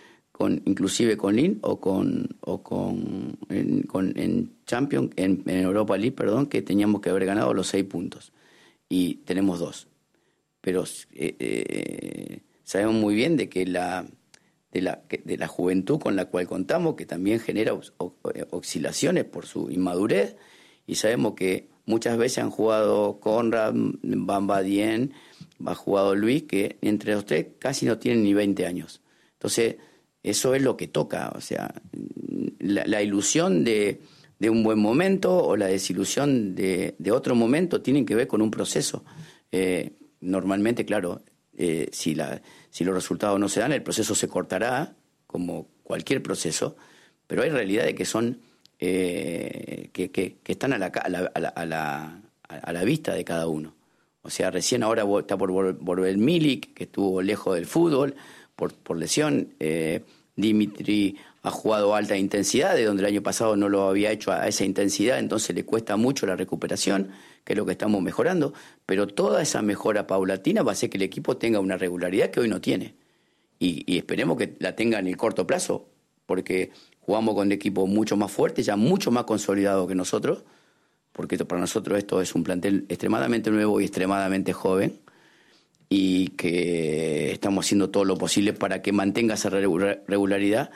con, 0.40 0.62
inclusive 0.64 1.18
con 1.18 1.36
Lin 1.36 1.58
o 1.60 1.80
con, 1.80 2.28
o 2.40 2.62
con, 2.62 3.36
en, 3.50 3.82
con, 3.82 4.18
en 4.18 4.50
Champions, 4.64 5.10
en, 5.16 5.42
Europa 5.46 5.98
League, 5.98 6.16
perdón, 6.16 6.46
que 6.46 6.62
teníamos 6.62 7.02
que 7.02 7.10
haber 7.10 7.26
ganado 7.26 7.52
los 7.52 7.66
seis 7.66 7.84
puntos. 7.84 8.32
Y 8.88 9.16
tenemos 9.26 9.58
dos. 9.58 9.86
Pero 10.62 10.84
eh, 11.12 11.36
eh, 11.38 12.40
sabemos 12.64 12.94
muy 12.94 13.14
bien 13.14 13.36
de 13.36 13.50
que 13.50 13.66
la, 13.66 14.06
de 14.72 14.82
la, 14.82 15.02
de 15.24 15.36
la 15.36 15.48
juventud 15.48 15.98
con 15.98 16.16
la 16.16 16.26
cual 16.26 16.46
contamos, 16.46 16.94
que 16.94 17.06
también 17.06 17.40
genera 17.40 17.78
oscilaciones 18.50 19.24
por 19.24 19.46
su 19.46 19.70
inmadurez, 19.70 20.36
y 20.86 20.96
sabemos 20.96 21.34
que 21.34 21.68
muchas 21.86 22.16
veces 22.18 22.38
han 22.38 22.50
jugado 22.50 23.20
Conrad, 23.20 23.74
Bamba 23.74 24.62
Dien, 24.62 25.12
ha 25.64 25.74
jugado 25.74 26.14
Luis, 26.14 26.44
que 26.44 26.78
entre 26.80 27.14
los 27.14 27.26
tres 27.26 27.46
casi 27.58 27.86
no 27.86 27.98
tienen 27.98 28.22
ni 28.22 28.34
20 28.34 28.66
años. 28.66 29.02
Entonces, 29.34 29.76
eso 30.22 30.54
es 30.54 30.62
lo 30.62 30.76
que 30.76 30.88
toca, 30.88 31.32
o 31.34 31.40
sea, 31.40 31.74
la, 32.58 33.02
ilusión 33.02 33.64
de, 33.64 34.00
un 34.40 34.62
buen 34.62 34.78
momento 34.78 35.36
o 35.36 35.56
la 35.56 35.66
desilusión 35.66 36.54
de, 36.54 36.94
otro 37.10 37.34
momento 37.34 37.80
tienen 37.80 38.04
que 38.04 38.14
ver 38.14 38.26
con 38.26 38.42
un 38.42 38.50
proceso. 38.50 39.04
Eh, 39.50 39.92
normalmente, 40.20 40.84
claro, 40.84 41.22
eh, 41.62 41.90
si, 41.92 42.14
la, 42.14 42.40
si 42.70 42.84
los 42.84 42.94
resultados 42.94 43.38
no 43.38 43.46
se 43.46 43.60
dan, 43.60 43.72
el 43.72 43.82
proceso 43.82 44.14
se 44.14 44.28
cortará, 44.28 44.94
como 45.26 45.68
cualquier 45.82 46.22
proceso, 46.22 46.74
pero 47.26 47.42
hay 47.42 47.50
realidades 47.50 47.94
que 47.94 48.06
son, 48.06 48.40
eh, 48.78 49.90
que, 49.92 50.10
que, 50.10 50.38
están 50.46 50.72
a 50.72 50.78
la, 50.78 50.86
a, 50.86 51.08
la, 51.66 52.22
a, 52.48 52.72
la, 52.72 52.84
vista 52.84 53.12
de 53.12 53.24
cada 53.26 53.46
uno. 53.46 53.74
O 54.22 54.30
sea, 54.30 54.50
recién 54.50 54.82
ahora 54.82 55.04
está 55.18 55.36
por 55.36 55.52
volver 55.52 56.16
Milik, 56.16 56.72
que 56.72 56.84
estuvo 56.84 57.20
lejos 57.20 57.54
del 57.56 57.66
fútbol, 57.66 58.14
por, 58.56 58.96
lesión. 58.96 59.52
Eh, 59.60 60.02
Dimitri 60.36 61.18
ha 61.42 61.50
jugado 61.50 61.94
a 61.94 61.98
alta 61.98 62.16
intensidad, 62.16 62.74
de 62.74 62.84
donde 62.84 63.02
el 63.02 63.08
año 63.08 63.22
pasado 63.22 63.56
no 63.56 63.68
lo 63.68 63.88
había 63.88 64.10
hecho 64.10 64.30
a 64.32 64.46
esa 64.46 64.64
intensidad, 64.64 65.18
entonces 65.18 65.56
le 65.56 65.64
cuesta 65.64 65.96
mucho 65.96 66.26
la 66.26 66.36
recuperación, 66.36 67.10
que 67.44 67.54
es 67.54 67.56
lo 67.56 67.64
que 67.64 67.72
estamos 67.72 68.02
mejorando, 68.02 68.52
pero 68.84 69.06
toda 69.06 69.40
esa 69.40 69.62
mejora 69.62 70.06
paulatina 70.06 70.62
va 70.62 70.72
a 70.72 70.74
hacer 70.74 70.90
que 70.90 70.98
el 70.98 71.02
equipo 71.02 71.38
tenga 71.38 71.60
una 71.60 71.78
regularidad 71.78 72.30
que 72.30 72.40
hoy 72.40 72.48
no 72.48 72.60
tiene. 72.60 72.94
Y, 73.58 73.96
esperemos 73.96 74.38
que 74.38 74.56
la 74.58 74.74
tenga 74.74 74.98
en 74.98 75.06
el 75.06 75.16
corto 75.16 75.46
plazo, 75.46 75.88
porque 76.26 76.70
jugamos 77.00 77.34
con 77.34 77.48
un 77.48 77.52
equipo 77.52 77.86
mucho 77.86 78.16
más 78.16 78.30
fuerte, 78.30 78.62
ya 78.62 78.76
mucho 78.76 79.10
más 79.10 79.24
consolidado 79.24 79.86
que 79.86 79.94
nosotros, 79.94 80.44
porque 81.12 81.38
para 81.38 81.60
nosotros 81.60 81.98
esto 81.98 82.20
es 82.20 82.34
un 82.34 82.44
plantel 82.44 82.86
extremadamente 82.88 83.50
nuevo 83.50 83.80
y 83.80 83.84
extremadamente 83.84 84.52
joven 84.52 85.00
y 85.88 86.28
que 86.28 87.32
estamos 87.32 87.66
haciendo 87.66 87.90
todo 87.90 88.04
lo 88.04 88.16
posible 88.16 88.52
para 88.52 88.80
que 88.80 88.92
mantenga 88.92 89.34
esa 89.34 89.50
regularidad 89.50 90.70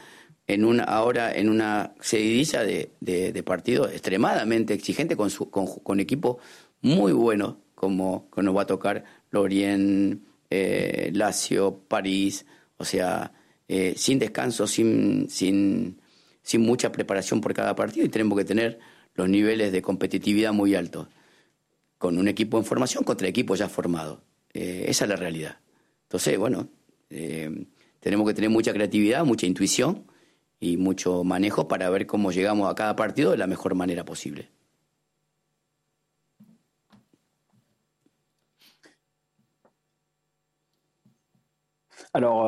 en 0.46 0.64
una 0.64 0.84
ahora 0.84 1.32
en 1.32 1.48
una 1.48 1.94
seguidilla 2.00 2.62
de, 2.62 2.90
de, 3.00 3.42
partidos 3.42 3.90
extremadamente 3.92 4.74
exigente 4.74 5.16
con, 5.16 5.30
su, 5.30 5.50
con, 5.50 6.00
equipos 6.00 6.36
muy 6.82 7.12
buenos 7.12 7.56
como, 7.74 8.28
nos 8.36 8.56
va 8.56 8.62
a 8.62 8.66
tocar 8.66 9.04
Lorient, 9.30 10.22
eh, 10.50 11.10
Lazio, 11.14 11.80
París, 11.88 12.46
o 12.76 12.84
sea, 12.84 13.32
eh, 13.68 13.94
sin 13.96 14.18
descanso, 14.18 14.66
sin, 14.66 15.28
sin, 15.30 15.98
sin 16.42 16.60
mucha 16.60 16.92
preparación 16.92 17.40
por 17.40 17.54
cada 17.54 17.74
partido 17.74 18.06
y 18.06 18.10
tenemos 18.10 18.38
que 18.38 18.44
tener 18.44 18.78
los 19.14 19.28
niveles 19.28 19.72
de 19.72 19.82
competitividad 19.82 20.52
muy 20.52 20.74
altos 20.74 21.08
con 21.98 22.18
un 22.18 22.28
equipo 22.28 22.58
en 22.58 22.64
formación 22.64 23.04
contra 23.04 23.28
equipos 23.28 23.58
ya 23.58 23.68
formados. 23.68 24.18
Eh, 24.52 24.84
esa 24.88 25.04
es 25.04 25.08
la 25.08 25.16
realidad. 25.16 25.58
Entonces, 26.02 26.38
bueno, 26.38 26.68
eh, 27.08 27.66
tenemos 28.00 28.26
que 28.26 28.34
tener 28.34 28.50
mucha 28.50 28.72
creatividad, 28.72 29.24
mucha 29.24 29.46
intuición 29.46 30.04
y 30.64 30.76
mucho 30.76 31.24
manejo 31.24 31.68
para 31.68 31.90
ver 31.90 32.06
cómo 32.06 32.30
llegamos 32.32 32.70
a 32.70 32.74
cada 32.74 32.96
partido 32.96 33.30
de 33.30 33.36
la 33.38 33.46
mejor 33.46 33.74
manera 33.74 34.04
posible. 34.04 34.48
Alors, 42.12 42.46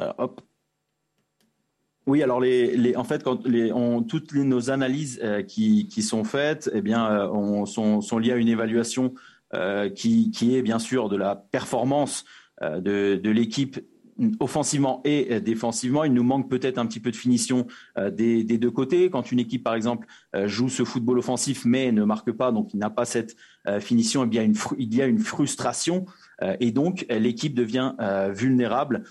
euh, 0.00 0.12
hop. 0.18 0.40
Oui, 2.06 2.22
alors 2.22 2.40
les, 2.40 2.94
en 2.96 3.02
fait, 3.04 3.22
quand 3.24 3.44
les, 3.46 3.72
on, 3.72 4.02
toutes 4.04 4.32
nos 4.32 4.70
analyses 4.70 5.20
euh, 5.24 5.42
qui, 5.42 5.88
qui, 5.88 6.02
sont 6.02 6.22
faites, 6.22 6.70
eh 6.72 6.80
bien, 6.80 7.10
euh, 7.10 7.28
on, 7.28 7.66
sont, 7.66 8.00
sont, 8.00 8.18
liées 8.18 8.32
à 8.32 8.36
une 8.36 8.48
évaluation 8.48 9.12
euh, 9.54 9.90
qui, 9.90 10.30
est 10.56 10.62
bien 10.62 10.78
sûr 10.78 11.08
de 11.08 11.16
la 11.16 11.34
performance 11.36 12.24
euh, 12.62 12.80
de, 12.80 13.30
l'équipe 13.30 13.78
offensivement 14.40 15.00
et 15.04 15.40
défensivement. 15.40 16.04
Il 16.04 16.12
nous 16.12 16.22
manque 16.22 16.48
peut-être 16.48 16.78
un 16.78 16.86
petit 16.86 17.00
peu 17.00 17.10
de 17.10 17.16
finition 17.16 17.66
euh, 17.98 18.10
des, 18.10 18.44
deux 18.44 18.70
côtés. 18.70 19.10
Quand 19.10 19.32
une 19.32 19.38
équipe, 19.38 19.62
par 19.62 19.74
exemple, 19.74 20.06
joue 20.44 20.68
ce 20.68 20.84
football 20.84 21.18
offensif 21.18 21.64
mais 21.64 21.92
ne 21.92 22.04
marque 22.04 22.32
pas, 22.32 22.52
donc 22.52 22.72
il 22.74 22.78
n'a 22.78 22.90
pas 22.90 23.04
cette 23.04 23.36
finition, 23.80 24.24
eh 24.24 24.26
bien 24.26 24.42
il 24.78 24.94
y 24.94 25.02
a 25.02 25.06
une 25.06 25.18
frustration 25.18 26.06
et 26.60 26.70
donc 26.70 27.06
l'équipe 27.08 27.54
devient 27.54 27.94
vulnérable 28.32 29.02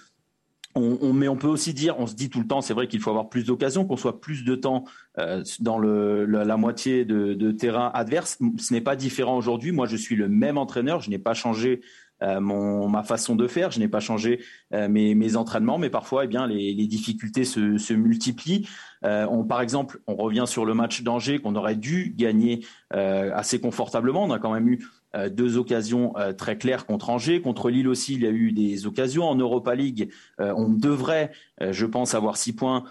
mais 0.78 1.28
on 1.30 1.38
peut 1.38 1.48
aussi 1.48 1.74
dire, 1.74 1.98
on 2.00 2.08
se 2.08 2.16
dit 2.16 2.30
tout 2.30 2.42
le 2.42 2.48
temps, 2.48 2.60
c'est 2.60 2.74
vrai 2.74 2.88
qu'il 2.88 3.00
faut 3.00 3.10
avoir 3.10 3.30
plus 3.30 3.46
d'occasions, 3.46 3.86
qu'on 3.86 3.96
soit 3.96 4.20
plus 4.20 4.44
de 4.44 4.56
temps 4.56 4.84
euh, 5.18 5.42
dans 5.62 5.80
la, 5.80 6.58
moitié 6.58 7.06
de, 7.06 7.52
terrain 7.52 7.92
adverse. 7.94 8.38
Ce 8.58 8.74
n'est 8.74 8.82
pas 8.82 8.98
différent 8.98 9.38
aujourd'hui. 9.38 9.72
Moi, 9.72 9.88
je 9.88 9.96
suis 9.96 10.16
le 10.16 10.28
même 10.28 10.58
entraîneur. 10.58 11.00
Je 11.00 11.10
n'ai 11.10 11.18
pas 11.18 11.34
changé 11.34 11.82
euh, 12.22 12.40
ma 12.40 13.04
façon 13.04 13.36
de 13.36 13.48
faire. 13.48 13.72
Je 13.72 13.80
n'ai 13.80 13.88
pas 13.88 14.00
changé 14.00 14.42
euh, 14.74 14.88
mes, 14.88 15.36
entraînements, 15.36 15.78
mais 15.78 15.90
parfois, 15.90 16.26
eh 16.26 16.28
bien, 16.28 16.48
les, 16.48 16.88
difficultés 16.88 17.46
se, 17.46 17.94
multiplient. 17.94 18.68
on, 19.04 19.44
par 19.44 19.62
exemple, 19.62 20.00
on 20.08 20.16
revient 20.16 20.46
sur 20.48 20.66
le 20.66 20.74
match 20.74 21.04
d'Angers 21.04 21.40
qu'on 21.40 21.56
aurait 21.56 21.76
dû 21.76 22.14
gagner 22.18 22.66
assez 22.92 23.60
confortablement. 23.60 24.24
On 24.24 24.32
a 24.32 24.40
quand 24.40 24.54
même 24.54 24.68
eu 24.68 24.86
euh, 25.16 25.30
deux 25.30 25.58
occasions 25.58 26.14
euh, 26.18 26.34
très 26.34 26.58
claires 26.58 26.86
contre 26.86 27.10
Angers. 27.10 27.42
Contre 27.42 27.70
Lille 27.70 27.88
aussi, 27.88 28.16
il 28.16 28.24
y 28.24 28.28
a 28.28 28.32
eu 28.32 28.52
des 28.52 28.86
occasions. 28.86 29.24
En 29.24 29.36
Europa 29.36 29.74
League, 29.76 30.12
euh, 30.40 30.54
on 30.56 30.70
devrait, 30.70 31.32
je 31.62 31.86
pense, 31.86 32.14
avoir 32.14 32.38
six 32.38 32.54
points. 32.54 32.84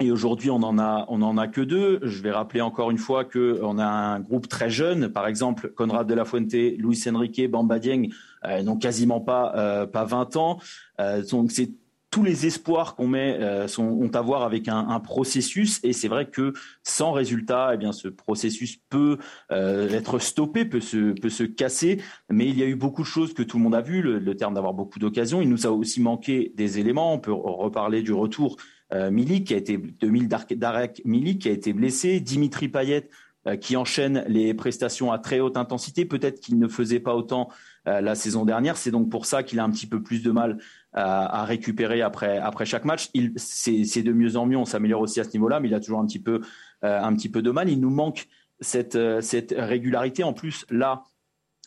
Et 0.00 0.10
aujourd'hui, 0.10 0.50
on 0.50 0.62
en 0.62 0.78
a, 0.78 1.04
on 1.08 1.22
en 1.22 1.36
a 1.36 1.46
que 1.46 1.60
deux. 1.60 2.00
Je 2.02 2.22
vais 2.22 2.30
rappeler 2.30 2.60
encore 2.60 2.90
une 2.90 2.98
fois 2.98 3.24
qu'on 3.24 3.78
a 3.78 3.86
un 3.86 4.20
groupe 4.20 4.48
très 4.48 4.70
jeune. 4.70 5.08
Par 5.08 5.26
exemple, 5.26 5.68
Conrad 5.68 6.06
de 6.06 6.14
la 6.14 6.24
Fuente, 6.24 6.52
Luis 6.52 7.04
Enrique, 7.06 7.48
Bamba 7.48 7.78
Dieng 7.78 8.08
n'ont 8.62 8.76
quasiment 8.76 9.20
pas, 9.20 9.86
pas 9.92 10.04
20 10.04 10.36
ans. 10.36 10.58
donc 11.30 11.52
c'est 11.52 11.70
tous 12.12 12.22
les 12.22 12.46
espoirs 12.46 12.94
qu'on 12.94 13.08
met 13.08 13.38
euh, 13.40 13.66
sont, 13.66 13.84
ont 13.84 14.10
à 14.10 14.20
voir 14.20 14.42
avec 14.42 14.68
un, 14.68 15.00
processus 15.00 15.80
et 15.82 15.94
c'est 15.94 16.08
vrai 16.08 16.28
que 16.28 16.52
sans 16.84 17.10
résultat, 17.10 17.70
eh 17.72 17.78
bien 17.78 17.90
ce 17.90 18.06
processus 18.06 18.76
peut 18.90 19.16
euh, 19.50 19.88
être 19.88 20.18
stoppé, 20.18 20.66
peut 20.66 20.80
se, 20.80 21.18
peut 21.18 21.30
se 21.30 21.42
casser. 21.42 22.02
Mais 22.30 22.46
il 22.46 22.58
y 22.58 22.62
a 22.62 22.66
eu 22.66 22.76
beaucoup 22.76 23.00
de 23.00 23.06
choses 23.06 23.32
que 23.32 23.42
tout 23.42 23.56
le 23.56 23.62
monde 23.64 23.74
a 23.74 23.80
vu, 23.80 24.02
le, 24.02 24.36
terme 24.36 24.54
d'avoir 24.54 24.74
beaucoup 24.74 24.98
d'occasions. 24.98 25.40
Il 25.40 25.48
nous 25.48 25.66
a 25.66 25.70
aussi 25.70 26.02
manqué 26.02 26.52
des 26.54 26.78
éléments. 26.78 27.14
On 27.14 27.18
peut 27.18 27.32
reparler 27.32 28.02
du 28.02 28.12
retour 28.12 28.58
euh, 28.92 29.10
Milik 29.10 29.46
qui 29.46 29.54
a 29.54 29.56
été 29.56 29.78
2000 29.78 30.28
Darek 30.28 31.00
Milik 31.06 31.40
qui 31.40 31.48
a 31.48 31.52
été 31.52 31.72
blessé, 31.72 32.20
Dimitri 32.20 32.68
Payet 32.68 33.08
euh, 33.08 33.08
qui 33.60 33.76
enchaîne 33.76 34.24
les 34.28 34.54
prestations 34.54 35.10
à 35.10 35.18
très 35.18 35.40
haute 35.40 35.56
intensité. 35.56 36.04
Peut-être 36.04 36.40
qu'il 36.40 36.58
ne 36.58 36.68
faisait 36.68 37.00
pas 37.00 37.16
autant 37.16 37.48
la 37.84 38.14
saison 38.14 38.44
dernière. 38.44 38.76
C'est 38.76 38.92
donc 38.92 39.10
pour 39.10 39.26
ça 39.26 39.42
qu'il 39.42 39.58
a 39.58 39.64
un 39.64 39.70
petit 39.70 39.88
peu 39.88 40.00
plus 40.00 40.22
de 40.22 40.30
mal 40.30 40.58
à, 40.92 41.44
récupérer 41.44 42.02
après, 42.02 42.38
après 42.38 42.64
chaque 42.64 42.84
match. 42.84 43.10
C'est 43.36 44.02
de 44.02 44.12
mieux 44.12 44.36
en 44.36 44.46
mieux, 44.46 44.56
on 44.56 44.64
s'améliore 44.64 45.00
aussi 45.00 45.20
à 45.20 45.24
ce 45.24 45.30
niveau-là, 45.32 45.60
mais 45.60 45.68
il 45.68 45.74
a 45.74 45.80
toujours 45.80 46.00
un 46.00 46.06
petit 46.06 46.20
peu, 46.20 46.40
euh, 46.84 47.02
un 47.02 47.14
petit 47.14 47.28
peu 47.28 47.42
de 47.42 47.50
mal. 47.50 47.68
Il 47.68 47.80
nous 47.80 47.90
manque 47.90 48.26
cette, 48.60 48.96
euh, 48.96 49.20
cette 49.20 49.54
régularité. 49.56 50.24
En 50.24 50.32
plus, 50.32 50.66
là, 50.70 51.04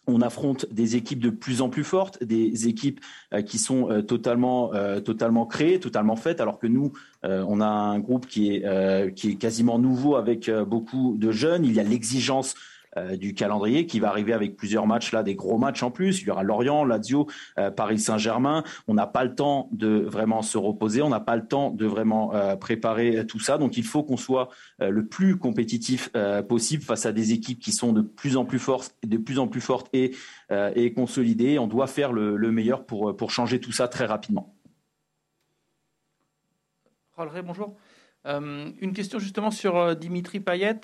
on 0.08 0.22
affronte 0.22 0.66
des 0.72 0.96
équipes 0.96 1.20
de 1.20 1.30
plus 1.30 1.62
en 1.62 1.70
plus 1.70 1.84
fortes, 1.84 2.24
des 2.24 2.68
équipes 2.68 3.00
euh, 3.34 3.42
qui 3.42 3.58
sont 3.58 4.04
totalement, 4.08 4.72
totalement 5.04 5.46
créées, 5.46 5.80
totalement 5.80 6.16
faites, 6.16 6.42
alors 6.42 6.60
que 6.60 6.68
nous, 6.68 6.94
on 7.24 7.62
a 7.62 7.66
un 7.66 8.00
groupe 8.00 8.28
qui 8.28 8.56
est, 8.56 9.14
qui 9.16 9.32
est 9.32 9.36
quasiment 9.36 9.80
nouveau 9.80 10.16
avec 10.16 10.50
beaucoup 10.50 11.16
de 11.18 11.32
jeunes. 11.32 11.66
Il 11.66 11.74
y 11.74 11.80
a 11.80 11.84
l'exigence 11.84 12.56
euh, 12.98 13.18
du 13.18 13.34
calendrier 13.34 13.86
qui 13.86 14.00
va 14.00 14.08
arriver 14.08 14.32
avec 14.32 14.56
plusieurs 14.56 14.88
matchs 14.88 15.12
là, 15.12 15.22
des 15.22 15.36
gros 15.36 15.58
matchs 15.58 15.84
en 15.84 15.92
plus. 15.92 16.22
Il 16.22 16.28
y 16.28 16.32
aura 16.32 16.44
Lorient, 16.44 16.86
Lazio, 16.86 17.28
euh, 17.58 17.70
Paris 17.70 18.00
Saint-Germain. 18.00 18.64
On 18.88 18.94
n'a 18.94 19.06
pas 19.06 19.26
le 19.26 19.36
temps 19.36 19.68
de 19.74 20.00
vraiment 20.00 20.42
se 20.42 20.58
reposer, 20.58 21.02
on 21.02 21.10
n'a 21.10 21.20
pas 21.20 21.36
le 21.36 21.46
temps 21.46 21.72
de 21.72 21.86
vraiment 21.86 22.34
euh, 22.34 22.56
préparer 22.56 23.26
tout 23.28 23.40
ça. 23.40 23.58
Donc 23.58 23.76
il 23.76 23.84
faut 23.84 24.04
qu'on 24.04 24.18
soit 24.18 24.50
le 24.80 25.06
plus 25.06 25.38
compétitif 25.38 26.10
possible 26.48 26.84
face 26.84 27.06
à 27.06 27.12
des 27.12 27.34
équipes 27.34 27.60
qui 27.60 27.72
sont 27.72 27.92
de 27.94 28.02
plus 28.02 28.38
en 28.38 28.46
plus 28.46 28.60
fortes, 28.60 28.96
de 29.06 29.18
plus 29.18 29.40
en 29.40 29.48
plus 29.48 29.62
fortes 29.62 29.90
et, 29.94 30.16
et 30.76 30.94
consolidées. 30.94 31.60
On 31.60 31.68
doit 31.68 31.88
faire 31.88 32.12
le, 32.12 32.36
le 32.36 32.52
meilleur 32.52 32.86
pour, 32.86 33.16
pour 33.16 33.32
changer 33.32 33.60
tout 33.60 33.72
ça 33.72 33.88
très 33.88 34.06
rapidement. 34.06 34.56
bonjour. 37.18 37.76
une 38.26 38.94
question 38.94 39.20
justement 39.20 39.52
sur 39.52 39.96
Dimitri 39.96 40.40
Payet. 40.40 40.82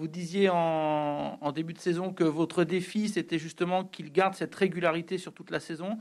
Vous 0.00 0.08
disiez 0.08 0.48
en, 0.48 1.52
début 1.54 1.74
de 1.74 1.78
saison 1.78 2.14
que 2.14 2.24
votre 2.24 2.64
défi, 2.64 3.10
c'était 3.10 3.38
justement 3.38 3.84
qu'il 3.84 4.10
garde 4.10 4.32
cette 4.32 4.54
régularité 4.54 5.18
sur 5.18 5.34
toute 5.34 5.50
la 5.50 5.60
saison. 5.60 5.98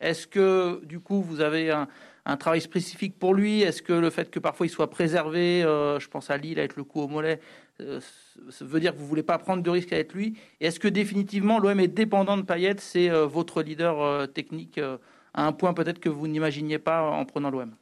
Est-ce 0.00 0.26
que, 0.26 0.82
du 0.86 1.00
coup, 1.00 1.20
vous 1.20 1.42
avez 1.42 1.70
un, 1.70 2.36
travail 2.38 2.62
spécifique 2.62 3.18
pour 3.18 3.34
lui? 3.34 3.60
Est-ce 3.60 3.82
que 3.82 3.92
le 3.92 4.08
fait 4.08 4.30
que 4.30 4.38
parfois 4.38 4.64
il 4.64 4.70
soit 4.70 4.88
préservé, 4.88 5.62
euh, 5.62 6.00
je 6.00 6.08
pense 6.08 6.30
à 6.30 6.38
Lille 6.38 6.58
avec 6.58 6.76
le 6.76 6.84
coup 6.84 7.02
au 7.02 7.08
mollet, 7.08 7.40
euh, 7.82 8.00
veut 8.62 8.80
dire 8.80 8.94
que 8.94 8.98
vous 8.98 9.06
voulez 9.06 9.22
pas 9.22 9.36
prendre 9.36 9.62
de 9.62 9.68
risques 9.68 9.92
avec 9.92 10.14
lui? 10.14 10.38
Est-ce 10.62 10.80
que 10.80 10.88
définitivement 10.88 11.58
l'OM 11.58 11.78
est 11.78 11.88
dépendant 11.88 12.38
de 12.38 12.42
Payet? 12.44 12.76
C'est 12.78 13.10
euh, 13.10 13.26
votre 13.26 13.60
leader 13.60 14.32
technique 14.32 14.80
à 15.34 15.46
un 15.46 15.52
point 15.52 15.74
peut-être 15.74 16.00
que 16.00 16.08
vous 16.08 16.26
n'imaginiez 16.26 16.78
pas 16.78 17.02
en 17.02 17.26
prenant 17.26 17.50
l'OM 17.50 17.74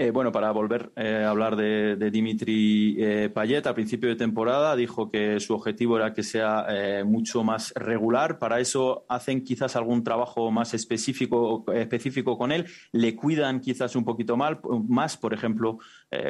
Eh, 0.00 0.12
bueno, 0.12 0.30
para 0.30 0.52
volver 0.52 0.92
eh, 0.94 1.24
a 1.24 1.30
hablar 1.30 1.56
de, 1.56 1.96
Dimitri 2.12 2.94
eh, 3.00 3.30
Payet, 3.34 3.66
a 3.66 3.74
principio 3.74 4.08
de 4.08 4.14
temporada 4.14 4.76
dijo 4.76 5.10
que 5.10 5.40
su 5.40 5.54
objetivo 5.54 5.96
era 5.96 6.14
que 6.14 6.22
sea 6.22 6.68
mucho 7.04 7.42
más 7.42 7.72
regular. 7.74 8.38
Para 8.38 8.60
eso 8.60 9.04
hacen 9.08 9.42
quizás 9.42 9.74
algún 9.74 10.04
trabajo 10.04 10.52
más 10.52 10.72
específico, 10.72 11.64
específico 11.74 12.38
con 12.38 12.52
él. 12.52 12.66
Le 12.92 13.16
cuidan 13.16 13.60
quizás 13.60 13.96
un 13.96 14.04
poquito 14.04 14.36
mal, 14.36 14.60
más, 14.86 15.16
por 15.16 15.34
ejemplo, 15.34 15.78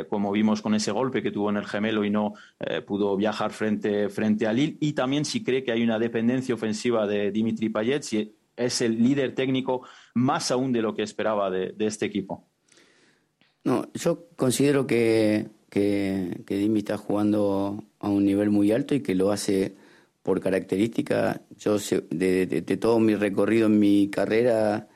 como 0.08 0.32
vimos 0.32 0.62
con 0.62 0.74
ese 0.74 0.90
golpe 0.90 1.22
que 1.22 1.30
tuvo 1.30 1.50
en 1.50 1.58
el 1.58 1.66
gemelo 1.66 2.04
y 2.04 2.10
no 2.10 2.32
pudo 2.86 3.16
viajar 3.16 3.50
frente, 3.50 4.08
frente 4.08 4.46
a 4.46 4.52
Lille. 4.54 4.78
Y 4.80 4.94
también 4.94 5.26
si 5.26 5.44
cree 5.44 5.62
que 5.62 5.72
hay 5.72 5.82
una 5.82 5.98
dependencia 5.98 6.54
ofensiva 6.54 7.06
de 7.06 7.30
Dimitri 7.30 7.68
Payet, 7.68 8.02
si 8.02 8.34
es 8.56 8.80
el 8.80 9.02
líder 9.02 9.34
técnico 9.34 9.82
más 10.14 10.50
aún 10.50 10.72
de 10.72 10.80
lo 10.80 10.94
que 10.94 11.02
esperaba 11.02 11.50
de 11.50 11.74
este 11.78 12.06
equipo. 12.06 12.47
No, 13.64 13.90
yo 13.94 14.28
considero 14.36 14.86
que, 14.86 15.48
que, 15.70 16.42
Dimi 16.46 16.80
está 16.80 16.96
jugando 16.96 17.84
a 17.98 18.08
un 18.08 18.24
nivel 18.24 18.50
muy 18.50 18.72
alto 18.72 18.94
y 18.94 19.02
que 19.02 19.14
lo 19.14 19.30
hace 19.32 19.74
por 20.22 20.40
característica. 20.40 21.42
Yo, 21.58 21.78
de, 22.10 22.62
todo 22.80 22.98
mi 23.00 23.14
recorrido 23.14 23.66
en 23.66 23.78
mi 23.78 24.08
carrera, 24.10 24.88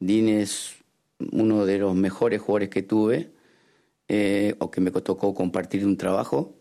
Din 0.00 0.28
es 0.28 0.76
uno 1.32 1.66
de 1.66 1.78
los 1.78 1.94
mejores 1.94 2.40
jugadores 2.40 2.70
que 2.70 2.82
tuve 2.82 3.32
eh, 4.08 4.54
o 4.58 4.70
que 4.70 4.80
me 4.80 4.90
tocó 4.90 5.34
compartir 5.34 5.86
un 5.86 5.96
trabajo. 5.96 6.56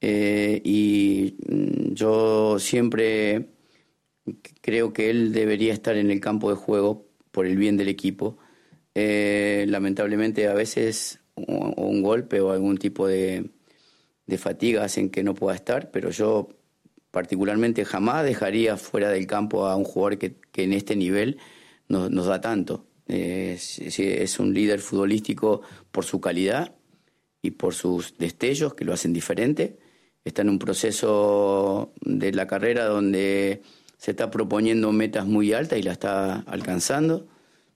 Eh, 0.00 0.62
y 0.64 1.36
mm, 1.48 1.94
yo 1.94 2.58
siempre 2.58 3.50
creo 4.60 4.92
que 4.92 5.10
él 5.10 5.32
debería 5.32 5.72
estar 5.72 5.96
en 5.96 6.10
el 6.10 6.20
campo 6.20 6.50
de 6.50 6.56
juego 6.56 7.06
por 7.30 7.46
el 7.46 7.56
bien 7.56 7.76
del 7.76 7.88
equipo 7.88 8.38
eh, 9.00 9.64
lamentablemente 9.68 10.48
a 10.48 10.54
veces 10.54 11.20
un 11.36 12.02
golpe 12.02 12.40
o 12.40 12.50
algún 12.50 12.78
tipo 12.78 13.06
de, 13.06 13.48
fatiga 14.38 14.82
hacen 14.82 15.08
que 15.08 15.22
no 15.22 15.34
pueda 15.34 15.54
estar, 15.54 15.92
pero 15.92 16.10
yo 16.10 16.48
particularmente 17.12 17.84
jamás 17.84 18.24
dejaría 18.24 18.76
fuera 18.76 19.10
del 19.10 19.28
campo 19.28 19.66
a 19.66 19.76
un 19.76 19.84
jugador 19.84 20.18
que, 20.18 20.34
en 20.56 20.72
este 20.72 20.96
nivel 20.96 21.38
nos, 21.86 22.26
da 22.26 22.40
tanto. 22.40 22.86
Eh, 23.06 23.56
es, 23.56 24.40
un 24.40 24.52
líder 24.52 24.80
futbolístico 24.80 25.62
por 25.92 26.04
su 26.04 26.20
calidad 26.20 26.74
y 27.40 27.52
por 27.52 27.74
sus 27.74 28.18
destellos 28.18 28.74
que 28.74 28.84
lo 28.84 28.92
hacen 28.92 29.12
diferente. 29.12 29.78
Está 30.24 30.42
en 30.42 30.48
un 30.48 30.58
proceso 30.58 31.92
de 32.00 32.32
la 32.32 32.48
carrera 32.48 32.86
donde 32.86 33.62
se 33.96 34.10
está 34.10 34.28
proponiendo 34.28 34.90
metas 34.90 35.24
muy 35.24 35.52
altas 35.52 35.78
y 35.78 35.82
la 35.82 35.92
está 35.92 36.40
alcanzando. 36.40 37.28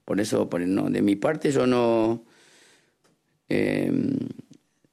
Por 0.05 0.21
eso, 0.21 0.47
de 0.47 1.03
mi 1.03 1.17
parte, 1.17 1.51
yo 1.51 1.67
no, 1.67 2.25
em, 3.49 4.19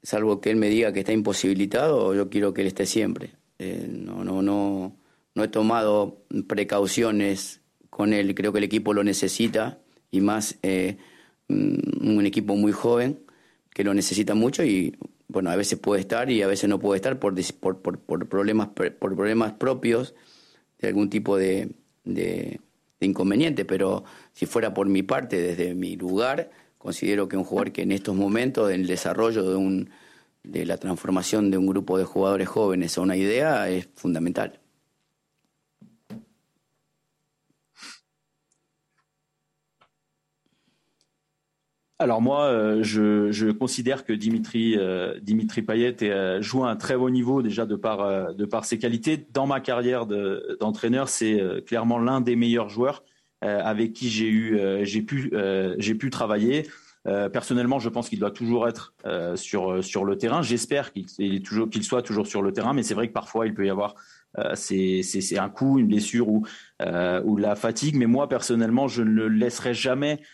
salvo 0.03 0.39
que 0.39 0.51
él 0.51 0.55
me 0.57 0.69
diga 0.69 0.93
que 0.93 0.99
está 0.99 1.13
imposibilitado, 1.13 2.13
yo 2.13 2.29
quiero 2.29 2.53
que 2.53 2.61
él 2.61 2.67
esté 2.67 2.85
siempre. 2.85 3.33
Eh, 3.57 3.87
no, 3.89 4.23
no, 4.23 4.41
no, 4.41 4.95
no 5.35 5.43
he 5.43 5.47
tomado 5.47 6.23
precauciones 6.47 7.61
con 7.89 8.13
él, 8.13 8.33
creo 8.35 8.51
que 8.51 8.59
el 8.59 8.63
equipo 8.63 8.93
lo 8.93 9.03
necesita 9.03 9.79
y 10.11 10.21
más 10.21 10.57
eh, 10.63 10.97
un 11.49 12.25
equipo 12.25 12.55
muy 12.55 12.71
joven 12.71 13.19
que 13.73 13.83
lo 13.83 13.93
necesita 13.93 14.35
mucho 14.35 14.63
y 14.63 14.95
bueno, 15.27 15.49
a 15.51 15.55
veces 15.55 15.79
puede 15.79 16.01
estar 16.01 16.29
y 16.31 16.41
a 16.41 16.47
veces 16.47 16.69
no 16.69 16.79
puede 16.79 16.97
estar 16.97 17.19
por, 17.19 17.35
por, 17.59 17.99
por, 17.99 18.29
problemas, 18.29 18.69
por 18.69 19.15
problemas 19.15 19.53
propios 19.53 20.15
de 20.79 20.87
algún 20.87 21.09
tipo 21.09 21.37
de 21.37 21.69
inconveniente, 23.05 23.65
pero 23.65 24.03
si 24.33 24.45
fuera 24.45 24.73
por 24.73 24.87
mi 24.87 25.03
parte, 25.03 25.41
desde 25.41 25.73
mi 25.73 25.95
lugar, 25.95 26.49
considero 26.77 27.27
que 27.27 27.37
un 27.37 27.43
jugador 27.43 27.71
que 27.71 27.83
en 27.83 27.91
estos 27.91 28.15
momentos, 28.15 28.71
en 28.71 28.81
el 28.81 28.87
desarrollo 28.87 29.43
de, 29.49 29.55
un, 29.55 29.89
de 30.43 30.65
la 30.65 30.77
transformación 30.77 31.51
de 31.51 31.57
un 31.57 31.67
grupo 31.67 31.97
de 31.97 32.05
jugadores 32.05 32.47
jóvenes 32.47 32.97
a 32.97 33.01
una 33.01 33.15
idea, 33.15 33.69
es 33.69 33.87
fundamental. 33.95 34.59
Alors 42.01 42.21
moi, 42.21 42.45
euh, 42.45 42.81
je, 42.81 43.29
je, 43.29 43.51
considère 43.51 44.05
que 44.05 44.13
Dimitri, 44.13 44.77
euh, 44.77 45.19
Dimitri 45.21 45.61
Payet 45.61 45.97
euh, 46.03 46.41
joue 46.41 46.63
à 46.63 46.69
un 46.69 46.77
très 46.77 46.95
haut 46.95 47.09
niveau 47.09 47.41
déjà 47.41 47.65
de 47.65 47.75
par, 47.75 48.33
de 48.33 48.45
par 48.45 48.63
ses 48.63 48.79
qualités. 48.79 49.27
Dans 49.33 49.45
ma 49.45 49.59
carrière 49.59 50.05
d'entraîneur, 50.05 51.09
c'est 51.09 51.41
clairement 51.67 51.99
l'un 51.99 52.21
des 52.21 52.37
meilleurs 52.37 52.69
joueurs 52.69 53.03
avec 53.41 53.93
qui 53.93 54.09
j'ai 54.09 54.29
eu, 54.29 54.59
j'ai 54.83 55.01
pu, 55.01 55.31
j'ai 55.77 55.95
pu 55.95 56.09
travailler. 56.09 56.67
personnellement, 57.05 57.79
je 57.79 57.89
pense 57.89 58.09
qu'il 58.09 58.19
doit 58.19 58.31
toujours 58.31 58.67
être 58.67 58.93
sur 59.35 59.83
sur 59.83 60.05
le 60.05 60.17
terrain. 60.17 60.41
J'espère 60.41 60.91
qu'il 60.91 61.05
qu'il 61.09 61.83
soit 61.83 62.01
toujours 62.01 62.27
sur 62.27 62.41
le 62.41 62.51
terrain, 62.51 62.73
mais 62.73 62.83
c'est 62.83 62.93
vrai 62.93 63.07
que 63.07 63.13
parfois 63.13 63.45
il 63.45 63.53
peut 63.53 63.65
y 63.65 63.69
avoir 63.69 63.95
c'est 64.55 65.37
un 65.37 65.49
coup, 65.49 65.79
une 65.79 65.87
blessure 65.87 66.29
ou 66.29 66.45
ou 66.81 67.37
la 67.37 67.55
fatigue. 67.55 67.95
Mais 67.95 68.07
moi 68.07 68.27
personnellement, 68.27 68.87
je 68.87 69.03
ne 69.03 69.11
le 69.11 69.27
laisserai 69.29 69.73
jamais 69.73 70.19
euh, 70.19 70.25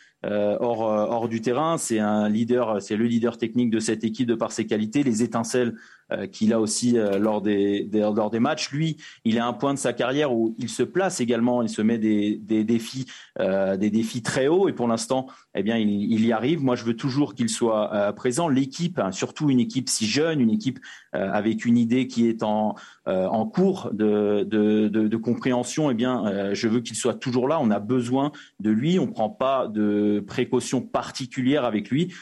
hors, 0.59 0.89
euh, 0.89 1.05
hors 1.05 1.27
du 1.27 1.41
terrain. 1.41 1.77
C'est 1.77 1.99
un 1.99 2.29
leader, 2.29 2.81
c'est 2.81 2.95
le 2.95 3.05
leader 3.05 3.37
technique 3.37 3.69
de 3.69 3.79
cette 3.79 4.03
équipe 4.03 4.27
de 4.27 4.35
par 4.35 4.51
ses 4.51 4.65
qualités, 4.65 5.03
les 5.03 5.23
étincelles 5.23 5.75
euh, 6.04 6.04
qu'il 6.31 6.53
a 6.53 6.59
aussi 6.59 6.97
lors 7.19 7.41
des, 7.41 7.83
des, 7.83 7.99
lors 7.99 8.29
des 8.29 8.39
matchs. 8.39 8.71
Lui, 8.71 8.97
il 9.23 9.39
à 9.39 9.47
un 9.47 9.53
point 9.53 9.73
de 9.73 9.79
sa 9.79 9.93
carrière 9.93 10.33
où 10.33 10.55
il 10.59 10.69
se 10.69 10.83
place 10.83 11.19
également, 11.19 11.61
il 11.61 11.69
se 11.69 11.81
met 11.81 11.97
des, 11.97 12.37
des 12.37 12.63
défis, 12.63 13.05
des 13.39 13.89
défis 13.89 14.21
très 14.21 14.47
hauts 14.47 14.69
et 14.69 14.73
pour 14.73 14.87
l'instant, 14.87 15.27
eh 15.55 15.63
bien, 15.63 15.77
il, 15.77 15.89
il, 15.89 16.25
y 16.25 16.31
arrive. 16.31 16.63
Moi, 16.63 16.75
je 16.75 16.83
veux 16.83 16.95
toujours 16.95 17.33
qu'il 17.33 17.49
soit 17.49 18.13
présent. 18.15 18.47
L'équipe, 18.47 18.99
hein, 18.99 19.11
surtout 19.11 19.49
une 19.49 19.59
équipe 19.59 19.89
si 19.89 20.05
jeune, 20.05 20.41
une 20.41 20.51
équipe 20.51 20.79
avec 21.13 21.65
une 21.65 21.77
idée 21.77 22.07
qui 22.07 22.27
est 22.27 22.43
en, 22.43 22.75
en 23.05 23.45
cours 23.45 23.89
de, 23.93 24.43
de, 24.43 24.87
de, 24.87 25.07
de 25.07 25.17
compréhension, 25.17 25.89
eh 25.89 25.93
bien, 25.95 26.53
je 26.53 26.67
veux 26.67 26.81
qu'il 26.81 26.95
soit 26.95 27.15
toujours 27.15 27.47
là. 27.47 27.59
On 27.59 27.71
a 27.71 27.79
besoin 27.79 28.31
de 28.59 28.69
lui. 28.69 28.99
On 28.99 29.07
prend 29.07 29.29
pas 29.29 29.67
de 29.67 30.23
précautions 30.25 30.81
particulières 30.81 31.65
avec 31.65 31.89
lui. 31.89 32.13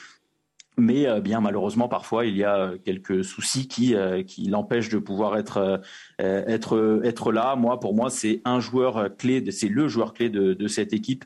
Mais 0.78 1.08
euh, 1.08 1.22
bien 1.22 1.40
malheureusement, 1.40 1.88
parfois, 1.88 2.26
il 2.26 2.36
y 2.36 2.44
a 2.44 2.74
quelques 2.84 3.24
soucis 3.24 3.68
qui, 3.68 3.94
euh, 3.96 4.24
qui 4.24 4.46
l'empêchent 4.46 4.90
de 4.90 4.98
pouvoir 4.98 5.38
être, 5.38 5.82
euh, 6.20 7.32
là. 7.32 7.56
Moi, 7.56 7.80
pour 7.80 7.94
moi, 7.94 8.10
c'est 8.10 8.42
un 8.44 8.60
joueur 8.60 9.16
clé, 9.16 9.52
c'est 9.52 9.70
le 9.70 9.88
joueur 9.88 10.14
clé 10.14 10.30
de, 10.30 10.68
cette 10.68 10.94
équipe, 10.94 11.26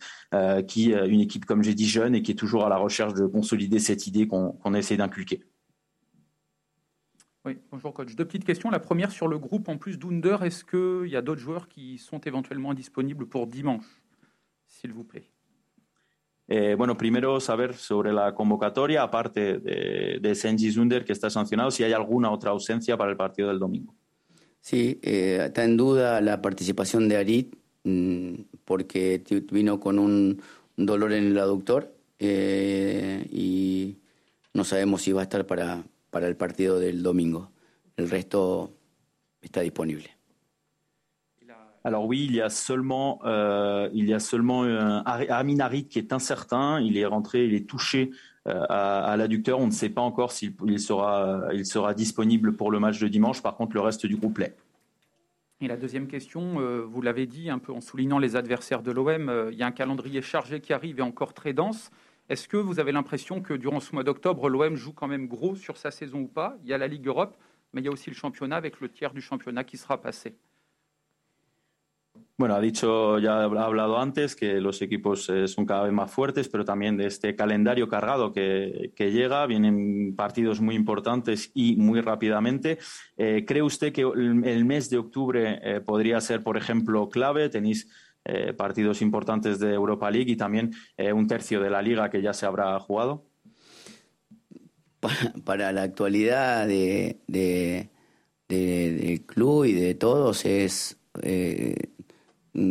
qui 0.68 0.92
une 0.92 1.22
équipe, 1.22 1.46
comme 1.46 1.64
j'ai 1.64 1.74
dit, 1.74 1.88
jeune 1.88 2.16
et 2.16 2.22
qui 2.22 2.32
est 2.32 2.36
toujours 2.36 2.66
à 2.66 2.70
la 2.70 2.78
recherche 2.78 3.14
de 3.14 3.26
consolider 3.26 3.80
cette 3.80 4.08
idée 4.08 4.28
qu'on 4.28 4.74
essaie 4.74 4.98
d'inculquer. 4.98 5.44
Oui, 7.46 7.58
bonjour 7.72 7.94
coach. 7.94 8.16
Deux 8.16 8.26
petites 8.26 8.44
questions. 8.44 8.70
La 8.70 8.80
première 8.80 9.12
sur 9.12 9.28
le 9.28 9.40
groupe, 9.40 9.70
en 9.70 9.78
plus 9.78 9.98
d'Under, 9.98 10.38
est-ce 10.42 10.66
qu'il 10.66 11.10
y 11.10 11.16
a 11.16 11.22
d'autres 11.22 11.40
joueurs 11.40 11.70
qui 11.70 11.98
sont 11.98 12.20
éventuellement 12.20 12.74
disponibles 12.74 13.28
pour 13.28 13.48
dimanche, 13.48 13.86
s'il 14.68 14.92
vous 14.92 15.06
plaît? 15.06 15.30
Eh, 16.48 16.76
bueno, 16.78 16.96
primero 16.96 17.40
saber 17.42 17.76
sobre 17.76 18.14
la 18.14 18.34
convocatoria, 18.34 19.04
aparte 19.04 19.60
de, 19.60 20.20
de 20.22 20.36
Senji 20.36 20.72
Zunder, 20.72 21.04
que 21.04 21.14
está 21.14 21.30
sancionado, 21.30 21.72
si 21.72 21.84
hay 21.84 21.94
alguna 21.94 22.32
otra 22.32 22.52
ausencia 22.52 22.96
para 22.96 23.12
el 23.12 23.18
partido 23.18 23.50
del 23.50 23.60
domingo. 23.60 23.94
Sí, 24.62 25.00
eh, 25.02 25.44
está 25.46 25.64
en 25.64 25.78
duda 25.78 26.20
la 26.20 26.42
participación 26.42 27.08
de 27.08 27.16
Arit, 27.16 27.56
mm, 27.84 28.34
porque 28.66 29.24
vino 29.50 29.80
con 29.80 29.98
un 29.98 30.42
dolor 30.76 31.14
en 31.14 31.28
el 31.28 31.38
aductor 31.40 31.96
eh, 32.20 33.26
y 33.32 33.98
no 34.54 34.64
sabemos 34.64 35.04
si 35.04 35.12
va 35.12 35.22
a 35.22 35.24
estar 35.24 35.46
para, 35.46 35.84
para 36.10 36.28
el 36.28 36.36
partido 36.36 36.80
del 36.80 37.02
domingo. 37.02 37.52
el 37.96 38.10
resto 38.10 38.74
está 39.42 39.62
disponible. 39.62 40.17
Alors 41.84 42.06
oui, 42.06 42.26
il 42.26 42.36
y 42.36 42.42
a 42.42 42.50
seulement, 42.50 43.20
euh, 43.26 43.90
il 43.94 44.08
y 44.08 44.14
a 44.14 44.20
seulement 44.20 44.64
un 44.64 45.04
Amin 45.06 45.60
Harit 45.60 45.86
qui 45.86 46.00
est 46.00 46.12
incertain. 46.12 46.82
Il 46.82 46.98
est 46.98 47.06
rentré, 47.06 47.46
il 47.46 47.54
est 47.54 47.68
touché 47.68 48.12
euh, 48.48 48.66
à, 48.70 49.18
l'adducteur. 49.18 49.60
On 49.60 49.68
ne 49.68 49.72
sait 49.72 49.90
pas 49.90 50.02
encore 50.02 50.32
s'il 50.32 50.54
il 50.68 50.80
sera, 50.80 51.94
disponible 51.94 52.56
pour 52.56 52.72
le 52.72 52.80
match 52.80 53.00
de 53.00 53.08
dimanche. 53.08 53.42
Par 53.42 53.56
contre, 53.56 53.76
le 53.76 53.82
reste 53.82 54.06
du 54.06 54.16
groupe 54.16 54.38
l'est. 54.38 54.56
Et 55.60 55.68
la 55.68 55.76
deuxième 55.76 56.08
question, 56.08 56.62
euh, 56.62 56.86
vous 56.88 57.02
l'avez 57.02 57.26
dit 57.26 57.50
un 57.50 57.58
peu 57.58 57.74
en 57.74 57.82
soulignant 57.82 58.20
les 58.20 58.36
adversaires 58.36 58.84
de 58.84 58.92
l'OM, 58.92 59.28
euh, 59.28 59.50
il 59.52 59.58
y 59.58 59.64
a 59.64 59.66
un 59.66 59.72
calendrier 59.72 60.22
chargé 60.22 60.62
qui 60.62 60.72
arrive 60.72 61.00
et 61.00 61.02
encore 61.02 61.34
très 61.34 61.52
dense. 61.52 61.90
Est-ce 62.30 62.48
que 62.48 62.58
vous 62.58 62.80
avez 62.80 62.92
l'impression 62.92 63.42
que 63.42 63.54
durant 63.54 63.80
ce 63.80 63.94
mois 63.94 64.04
d'octobre, 64.04 64.50
l'OM 64.50 64.76
joue 64.76 64.94
quand 64.94 65.08
même 65.08 65.28
gros 65.28 65.56
sur 65.56 65.76
sa 65.78 65.90
saison 65.90 66.22
ou 66.22 66.28
pas? 66.28 66.58
Il 66.64 66.70
y 66.70 66.74
a 66.74 66.78
la 66.78 66.88
Ligue 66.88 67.08
Europe, 67.08 67.36
mais 67.74 67.82
il 67.82 67.86
y 67.86 67.88
a 67.88 67.92
aussi 67.92 68.10
le 68.10 68.16
championnat 68.16 68.56
avec 68.56 68.80
le 68.80 68.88
tiers 68.88 69.14
du 69.14 69.22
championnat 69.22 69.64
qui 69.64 69.78
sera 69.78 70.00
passé. 70.00 70.36
Bueno, 72.40 72.54
ha 72.54 72.62
dicho, 72.62 73.18
ya 73.18 73.40
ha 73.40 73.44
hablado 73.46 73.98
antes 73.98 74.36
que 74.36 74.62
los 74.62 74.84
equipos 74.84 75.28
eh, 75.30 75.48
son 75.48 75.66
cada 75.66 75.86
vez 75.86 75.92
más 75.92 76.12
fuertes, 76.12 76.48
pero 76.48 76.64
también 76.64 76.96
de 76.96 77.08
este 77.08 77.36
calendario 77.36 77.90
cargado 77.90 78.32
que, 78.32 78.94
llega, 78.96 79.48
vienen 79.48 80.16
partidos 80.16 80.62
muy 80.62 80.76
importantes 80.76 81.50
y 81.56 81.78
muy 81.78 82.00
rápidamente. 82.00 82.78
Eh, 83.18 83.44
¿Cree 83.48 83.64
usted 83.64 83.92
que 83.92 84.02
el, 84.02 84.66
mes 84.66 84.92
de 84.92 85.00
octubre 85.00 85.60
eh, 85.64 85.82
podría 85.82 86.22
ser, 86.22 86.44
por 86.44 86.58
ejemplo, 86.58 87.10
clave? 87.10 87.50
Tenéis 87.50 87.90
partidos 88.58 89.02
importantes 89.02 89.58
de 89.58 89.74
Europa 89.74 90.12
League 90.12 90.30
y 90.30 90.36
también 90.36 90.74
un 91.14 91.28
tercio 91.28 91.62
de 91.62 91.70
la 91.70 91.82
liga 91.82 92.10
que 92.10 92.22
ya 92.22 92.34
se 92.34 92.46
habrá 92.46 92.78
jugado. 92.78 93.24
Para, 95.46 95.72
la 95.72 95.84
actualidad 95.84 96.68
de, 96.68 97.22
de, 97.28 97.90
de, 98.50 98.92
del 98.92 99.26
club 99.26 99.64
y 99.64 99.72
de 99.72 99.96
todos 99.96 100.44
es 100.44 101.00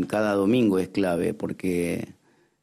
cada 0.08 0.34
domingo 0.34 0.78
es 0.78 0.88
clave 0.88 1.34
porque 1.34 2.08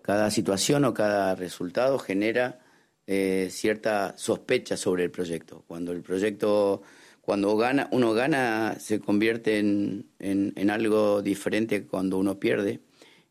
cada 0.01 0.31
situación 0.31 0.85
o 0.85 0.93
cada 0.93 1.35
resultado 1.35 1.99
genera 1.99 2.59
eh, 3.07 3.47
cierta 3.51 4.13
sospecha 4.17 4.77
sobre 4.77 5.05
el 5.05 5.11
proyecto. 5.11 5.63
Cuando 5.67 5.91
el 5.91 6.01
proyecto, 6.01 6.81
cuando 7.21 7.55
gana, 7.55 7.87
uno 7.91 8.13
gana, 8.13 8.75
se 8.79 8.99
convierte 8.99 9.59
en, 9.59 10.05
en, 10.19 10.53
en 10.55 10.69
algo 10.69 11.21
diferente 11.21 11.85
cuando 11.85 12.17
uno 12.17 12.39
pierde 12.39 12.81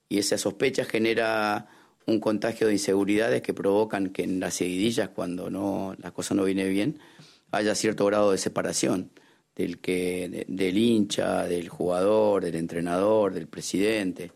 y 0.08 0.18
esa 0.18 0.38
sospecha 0.38 0.84
genera 0.84 1.68
un 2.06 2.20
contagio 2.20 2.66
de 2.66 2.74
inseguridades 2.74 3.42
que 3.42 3.54
provocan 3.54 4.10
que 4.10 4.24
en 4.24 4.40
las 4.40 4.54
seguidillas, 4.54 5.10
cuando 5.10 5.50
no, 5.50 5.94
la 5.98 6.10
cosa 6.10 6.34
no 6.34 6.44
viene 6.44 6.68
bien, 6.68 6.98
haya 7.50 7.74
cierto 7.74 8.04
grado 8.06 8.32
de 8.32 8.38
separación 8.38 9.10
del, 9.62 9.78
que, 9.78 10.28
de, 10.28 10.44
del 10.48 10.76
hincha, 10.76 11.46
del 11.46 11.68
jugador, 11.68 12.44
del 12.44 12.56
entrenador, 12.56 13.32
del 13.32 13.46
presidente. 13.46 14.32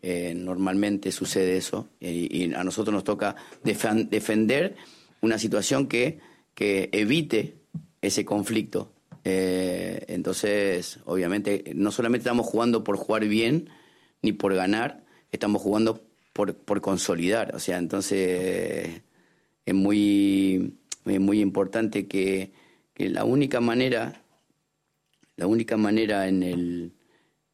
Eh, 0.00 0.32
normalmente 0.34 1.10
sucede 1.10 1.56
eso 1.56 1.88
y, 1.98 2.44
y, 2.44 2.54
a 2.54 2.62
nosotros 2.62 2.94
nos 2.94 3.02
toca 3.02 3.34
defen 3.64 4.08
defender 4.08 4.76
una 5.22 5.38
situación 5.38 5.88
que, 5.88 6.20
que 6.54 6.88
evite 6.92 7.56
ese 8.00 8.24
conflicto. 8.24 8.92
Eh, 9.24 10.04
entonces, 10.08 11.00
obviamente, 11.04 11.72
no 11.74 11.90
solamente 11.90 12.22
estamos 12.22 12.46
jugando 12.46 12.84
por 12.84 12.96
jugar 12.96 13.26
bien 13.26 13.70
ni 14.22 14.32
por 14.32 14.54
ganar, 14.54 15.04
estamos 15.32 15.62
jugando 15.62 16.00
por, 16.32 16.54
por 16.54 16.80
consolidar. 16.80 17.54
O 17.56 17.58
sea, 17.58 17.78
entonces 17.78 19.02
es 19.66 19.74
muy, 19.74 20.74
muy 21.04 21.40
importante 21.40 22.06
que, 22.06 22.52
que 22.94 23.08
la 23.08 23.24
única 23.24 23.60
manera 23.60 24.22
la 25.38 25.46
única 25.46 25.76
manera 25.76 26.26
en 26.26 26.42
el, 26.42 26.92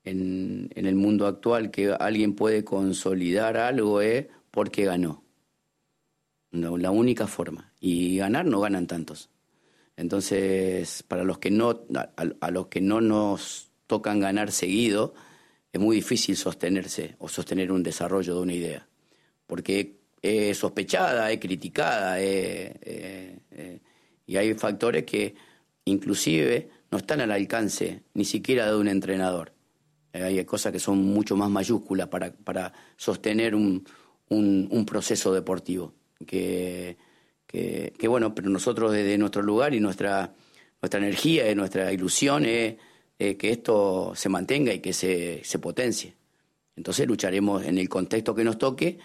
en, 0.04 0.70
el 0.74 0.94
mundo 0.94 1.26
actual 1.26 1.70
que 1.70 1.92
alguien 1.92 2.34
puede 2.34 2.64
consolidar 2.64 3.58
algo 3.58 4.00
es 4.00 4.26
porque 4.50 4.86
ganó. 4.86 5.22
La 6.50 6.90
única 6.90 7.26
forma. 7.26 7.74
Y 7.80 8.16
ganar 8.16 8.46
no 8.46 8.60
ganan 8.60 8.86
tantos. 8.86 9.28
Entonces, 9.98 11.02
para 11.02 11.24
los 11.24 11.38
que 11.38 11.50
no, 11.50 11.84
a, 12.16 12.50
los 12.50 12.68
que 12.68 12.80
no 12.80 13.02
nos 13.02 13.70
tocan 13.86 14.18
ganar 14.18 14.50
seguido, 14.50 15.12
es 15.70 15.78
muy 15.78 15.96
difícil 15.96 16.38
sostenerse 16.38 17.16
o 17.18 17.28
sostener 17.28 17.70
un 17.70 17.82
desarrollo 17.82 18.34
de 18.34 18.40
una 18.40 18.54
idea. 18.54 18.88
Porque 19.46 19.98
es 20.22 20.56
sospechada, 20.56 21.30
es 21.30 21.38
criticada, 21.38 22.18
eh, 22.18 22.72
eh, 23.50 23.80
y 24.26 24.36
hay 24.38 24.54
factores 24.54 25.04
que 25.04 25.34
inclusive 25.84 26.70
no 26.94 26.98
están 26.98 27.20
al 27.20 27.32
alcance 27.32 28.04
ni 28.14 28.24
siquiera 28.24 28.70
de 28.70 28.76
un 28.76 28.86
entrenador. 28.86 29.52
Eh, 30.12 30.22
hay 30.22 30.44
cosas 30.44 30.70
que 30.70 30.78
son 30.78 31.02
mucho 31.02 31.34
más 31.34 31.50
mayúsculas 31.50 32.06
para, 32.06 32.32
para 32.32 32.72
sostener 32.96 33.56
un, 33.56 33.84
un, 34.28 34.86
proceso 34.86 35.34
deportivo. 35.34 35.92
Que, 36.24 36.96
que, 37.48 38.06
bueno, 38.06 38.32
pero 38.32 38.48
nosotros 38.48 38.92
desde 38.92 39.18
nuestro 39.18 39.42
lugar 39.42 39.74
y 39.74 39.80
nuestra, 39.80 40.36
nuestra 40.80 41.00
energía 41.00 41.50
y 41.50 41.56
nuestra 41.56 41.92
ilusión 41.92 42.44
es 42.46 42.76
que 43.18 43.50
esto 43.50 44.12
se 44.14 44.28
mantenga 44.28 44.72
y 44.72 44.78
que 44.78 44.92
se, 44.92 45.42
se 45.42 45.58
potencie. 45.58 46.14
Entonces 46.76 47.08
lucharemos 47.08 47.64
en 47.64 47.78
el 47.78 47.88
contexto 47.88 48.36
que 48.36 48.44
nos 48.44 48.56
toque 48.56 49.00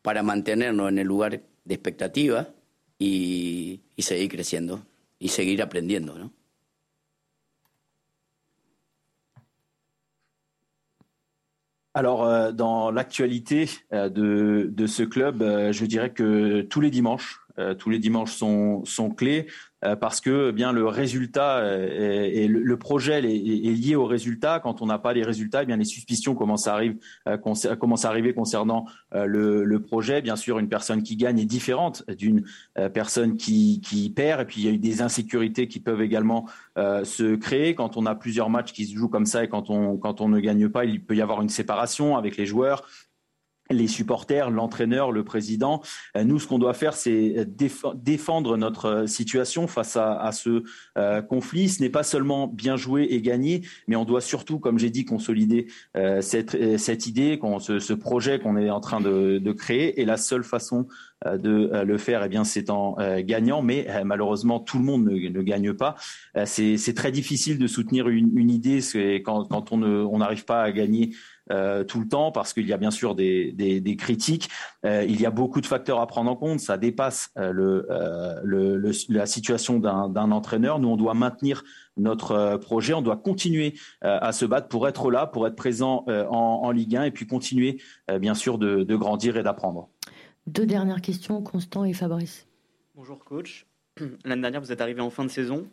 para 0.00 0.22
mantenernos 0.22 0.88
en 0.88 0.98
el 0.98 1.06
lugar 1.06 1.42
de 1.62 1.74
expectativa 1.74 2.54
y, 2.98 3.82
y 3.96 4.02
seguir 4.02 4.30
creciendo 4.30 4.86
y 5.18 5.28
seguir 5.28 5.60
aprendiendo, 5.60 6.18
¿no? 6.18 6.32
Alors, 11.96 12.24
euh, 12.24 12.50
dans 12.50 12.90
l'actualité 12.90 13.70
euh, 13.92 14.08
de, 14.08 14.68
de, 14.68 14.86
ce 14.88 15.04
club, 15.04 15.42
euh, 15.42 15.72
je 15.72 15.86
dirais 15.86 16.10
que 16.10 16.62
tous 16.62 16.80
les 16.80 16.90
dimanches, 16.90 17.40
euh, 17.58 17.74
tous 17.74 17.88
les 17.88 18.00
dimanches 18.00 18.32
sont, 18.32 18.82
clés 19.16 19.46
euh, 19.84 19.94
parce 19.94 20.20
que 20.20 20.48
eh 20.48 20.52
bien 20.52 20.72
le 20.72 20.86
résultat 20.86 21.58
euh, 21.58 22.28
et 22.32 22.48
le, 22.48 22.60
le, 22.60 22.76
projet 22.76 23.18
est, 23.18 23.22
lié 23.22 23.94
au 23.94 24.06
résultat. 24.06 24.58
Quand 24.58 24.82
on 24.82 24.86
n'a 24.86 24.98
pas 24.98 25.12
les 25.12 25.22
résultats, 25.22 25.62
eh 25.62 25.66
bien 25.66 25.76
les 25.76 25.84
suspicions 25.84 26.34
commencent 26.34 26.66
à, 26.66 26.74
arriver, 26.74 28.34
concernant 28.34 28.86
le, 29.12 29.76
projet. 29.78 30.20
Bien 30.20 30.36
sûr, 30.36 30.58
une 30.58 30.68
personne 30.68 31.02
qui 31.02 31.16
gagne 31.16 31.38
est 31.38 31.44
différente 31.44 32.02
d'une 32.18 32.44
personne 32.92 33.36
qui, 33.36 33.80
qui, 33.80 34.10
perd. 34.10 34.40
Et 34.40 34.44
puis 34.44 34.60
il 34.60 34.64
y 34.64 34.68
a 34.68 34.72
eu 34.72 34.78
des 34.78 35.02
insécurités 35.02 35.68
qui 35.68 35.78
peuvent 35.78 36.02
également 36.02 36.46
se 36.76 37.36
créer 37.36 37.74
quand 37.74 37.96
on 37.96 38.06
a 38.06 38.14
plusieurs 38.14 38.50
matchs 38.50 38.72
qui 38.72 38.86
se 38.86 38.96
jouent 38.96 39.08
comme 39.08 39.26
ça 39.26 39.44
et 39.44 39.48
quand 39.48 39.70
on 39.70 39.96
quand 39.96 40.20
on 40.20 40.28
ne 40.28 40.40
gagne 40.40 40.68
pas, 40.68 40.84
il 40.84 41.04
peut 41.04 41.14
y 41.14 41.22
avoir 41.22 41.40
une 41.42 41.48
séparation 41.48 42.16
avec 42.16 42.36
les 42.36 42.46
joueurs 42.46 42.84
les 43.70 43.88
supporters, 43.88 44.50
l'entraîneur, 44.50 45.10
le 45.10 45.24
président. 45.24 45.82
Euh, 46.16 46.24
nous, 46.24 46.38
ce 46.38 46.46
qu'on 46.46 46.58
doit 46.58 46.74
faire, 46.74 46.94
c'est 46.94 47.46
défendre 47.94 48.56
notre 48.56 48.84
euh, 48.86 49.06
situation 49.06 49.66
face 49.66 49.96
à, 49.96 50.30
ce 50.32 50.64
euh, 50.98 51.22
conflit. 51.22 51.68
Ce 51.68 51.82
n'est 51.82 51.88
pas 51.88 52.02
seulement 52.02 52.46
bien 52.46 52.76
jouer 52.76 53.06
et 53.10 53.22
gagner, 53.22 53.62
mais 53.88 53.96
on 53.96 54.04
doit 54.04 54.20
surtout, 54.20 54.58
comme 54.58 54.78
j'ai 54.78 54.90
dit, 54.90 55.04
consolider 55.04 55.66
euh, 55.96 56.20
cette, 56.20 56.54
idée, 57.06 57.38
ce, 57.60 57.92
projet 57.94 58.38
qu'on 58.38 58.56
est 58.56 58.70
en 58.70 58.80
train 58.80 59.00
de, 59.00 59.52
créer. 59.52 60.00
Et 60.00 60.04
la 60.04 60.16
seule 60.16 60.44
façon 60.44 60.88
de 61.24 61.70
le 61.84 61.98
faire, 61.98 62.22
eh 62.24 62.28
bien, 62.28 62.44
c'est 62.44 62.70
en 62.70 62.96
gagnant. 63.20 63.62
Mais 63.62 63.86
malheureusement, 64.04 64.58
tout 64.58 64.78
le 64.78 64.84
monde 64.84 65.04
ne, 65.04 65.28
ne 65.28 65.42
gagne 65.42 65.72
pas. 65.72 65.94
c'est 66.44 66.94
très 66.94 67.12
difficile 67.12 67.58
de 67.58 67.66
soutenir 67.66 68.08
une, 68.08 68.50
idée 68.50 68.80
quand 69.24 69.72
on 69.72 70.18
n'arrive 70.18 70.44
pas 70.44 70.62
à 70.62 70.72
gagner 70.72 71.14
euh, 71.50 71.84
tout 71.84 72.00
le 72.00 72.08
temps 72.08 72.32
parce 72.32 72.52
qu'il 72.52 72.66
y 72.66 72.72
a 72.72 72.76
bien 72.76 72.90
sûr 72.90 73.14
des, 73.14 73.52
des, 73.52 73.80
des 73.80 73.96
critiques. 73.96 74.48
Euh, 74.84 75.04
il 75.08 75.20
y 75.20 75.26
a 75.26 75.30
beaucoup 75.30 75.60
de 75.60 75.66
facteurs 75.66 76.00
à 76.00 76.06
prendre 76.06 76.30
en 76.30 76.36
compte. 76.36 76.60
Ça 76.60 76.78
dépasse 76.78 77.30
euh, 77.36 77.52
le, 77.52 77.86
euh, 77.90 78.40
le, 78.42 78.76
le, 78.76 78.92
la 79.08 79.26
situation 79.26 79.78
d'un 79.78 80.30
entraîneur. 80.30 80.78
Nous, 80.78 80.88
on 80.88 80.96
doit 80.96 81.14
maintenir 81.14 81.64
notre 81.96 82.56
projet. 82.56 82.94
On 82.94 83.02
doit 83.02 83.16
continuer 83.16 83.74
euh, 84.04 84.18
à 84.20 84.32
se 84.32 84.44
battre 84.44 84.68
pour 84.68 84.88
être 84.88 85.10
là, 85.10 85.26
pour 85.26 85.46
être 85.46 85.56
présent 85.56 86.04
en, 86.08 86.60
en, 86.64 86.70
Ligue 86.70 86.96
1 86.96 87.04
et 87.04 87.10
puis 87.10 87.26
continuer, 87.26 87.80
bien 88.20 88.34
sûr, 88.34 88.58
de, 88.58 88.82
de 88.82 88.96
grandir 88.96 89.36
et 89.36 89.42
d'apprendre. 89.42 89.88
Deux 90.46 90.66
dernières 90.66 91.00
questions, 91.00 91.40
Constant 91.42 91.84
et 91.84 91.92
Fabrice. 91.92 92.46
Bonjour 92.94 93.24
coach. 93.24 93.66
L'année 94.24 94.42
dernière, 94.42 94.60
vous 94.60 94.72
êtes 94.72 94.80
arrivé 94.80 95.00
en 95.00 95.10
fin 95.10 95.24
de 95.24 95.30
saison. 95.30 95.66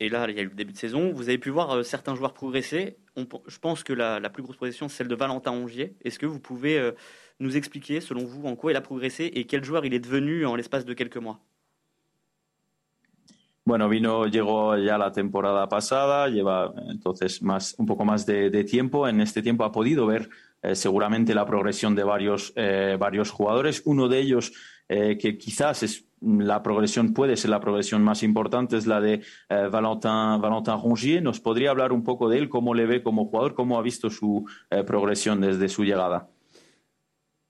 Et 0.00 0.08
là, 0.08 0.26
il 0.28 0.36
y 0.36 0.40
a 0.40 0.42
eu 0.42 0.48
le 0.48 0.54
début 0.54 0.72
de 0.72 0.78
saison. 0.78 1.12
Vous 1.12 1.28
avez 1.28 1.38
pu 1.38 1.50
voir 1.50 1.70
euh, 1.70 1.82
certains 1.82 2.14
joueurs 2.14 2.34
progresser. 2.34 2.96
Je 3.16 3.58
pense 3.58 3.84
que 3.84 3.92
la, 3.92 4.20
plus 4.30 4.42
grosse 4.42 4.56
progression, 4.56 4.88
c'est 4.88 4.98
celle 4.98 5.08
de 5.08 5.14
Valentin 5.14 5.52
Ongier. 5.52 5.94
Est-ce 6.02 6.18
que 6.18 6.26
vous 6.26 6.40
pouvez 6.40 6.78
euh, 6.78 6.92
nous 7.40 7.56
expliquer, 7.56 8.00
selon 8.00 8.24
vous, 8.24 8.46
en 8.46 8.56
quoi 8.56 8.72
il 8.72 8.76
a 8.76 8.80
progressé 8.80 9.24
et 9.34 9.44
quel 9.46 9.64
joueur 9.64 9.84
il 9.84 9.92
est 9.92 10.00
devenu 10.00 10.46
en 10.46 10.56
l'espace 10.56 10.84
de 10.84 10.94
quelques 10.94 11.18
mois? 11.18 11.40
Bueno, 13.64 13.88
vino, 13.88 14.26
llegó 14.26 14.76
ya 14.76 14.98
la 14.98 15.12
temporada 15.12 15.68
pasada, 15.68 16.28
lleva 16.28 16.74
entonces 16.88 17.42
más, 17.42 17.76
un 17.78 17.86
poco 17.86 18.04
más 18.04 18.26
de, 18.26 18.64
tiempo. 18.64 19.06
En 19.06 19.20
este 19.20 19.40
tiempo 19.40 19.62
ha 19.62 19.70
podido 19.70 20.04
ver 20.06 20.28
eh, 20.62 20.76
seguramente 20.76 21.34
la 21.34 21.44
progresión 21.44 21.96
de 21.96 22.04
varios, 22.04 22.52
eh, 22.54 22.96
varios 22.98 23.30
jugadores. 23.30 23.82
Uno 23.84 24.08
de 24.08 24.20
ellos 24.20 24.52
eh, 24.88 25.18
que 25.18 25.36
quizás 25.36 25.82
es 25.82 26.06
la 26.20 26.62
progresión 26.62 27.14
puede 27.14 27.36
ser 27.36 27.50
la 27.50 27.58
progresión 27.58 28.04
más 28.04 28.22
importante 28.22 28.76
es 28.76 28.86
la 28.86 29.00
de 29.00 29.22
Valentin, 29.48 30.40
Valentin 30.40 30.74
Rongier. 30.80 31.20
¿Nos 31.20 31.40
podría 31.40 31.70
hablar 31.70 31.92
un 31.92 32.04
poco 32.04 32.28
de 32.28 32.38
él, 32.38 32.48
cómo 32.48 32.74
le 32.74 32.86
ve 32.86 33.02
como 33.02 33.26
jugador, 33.26 33.54
cómo 33.54 33.76
ha 33.76 33.82
visto 33.82 34.08
su 34.08 34.46
progresión 34.86 35.40
desde 35.40 35.68
su 35.68 35.84
llegada? 35.84 36.28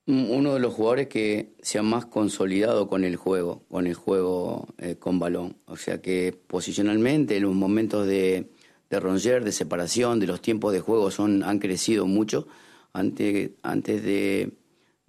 uno 0.06 0.54
de 0.54 0.58
los 0.58 0.74
jugadores 0.74 1.06
que 1.08 1.52
se 1.60 1.78
ha 1.78 1.82
más 1.82 2.06
consolidado 2.06 2.88
con 2.88 3.04
el 3.04 3.16
juego, 3.16 3.62
con 3.68 3.86
el 3.86 3.94
juego 3.94 4.66
con 4.98 5.18
balón. 5.18 5.56
O 5.66 5.76
sea 5.76 6.00
que 6.00 6.34
posicionalmente, 6.46 7.36
en 7.36 7.42
los 7.42 7.54
momentos 7.54 8.06
de, 8.06 8.50
de 8.88 9.00
Ronger, 9.00 9.44
de 9.44 9.52
separación, 9.52 10.18
de 10.18 10.28
los 10.28 10.40
tiempos 10.40 10.72
de 10.72 10.80
juego 10.80 11.10
son, 11.10 11.42
han 11.42 11.58
crecido 11.58 12.06
mucho. 12.06 12.48
Antes, 12.92 13.50
antes 13.62 14.02
de. 14.02 14.52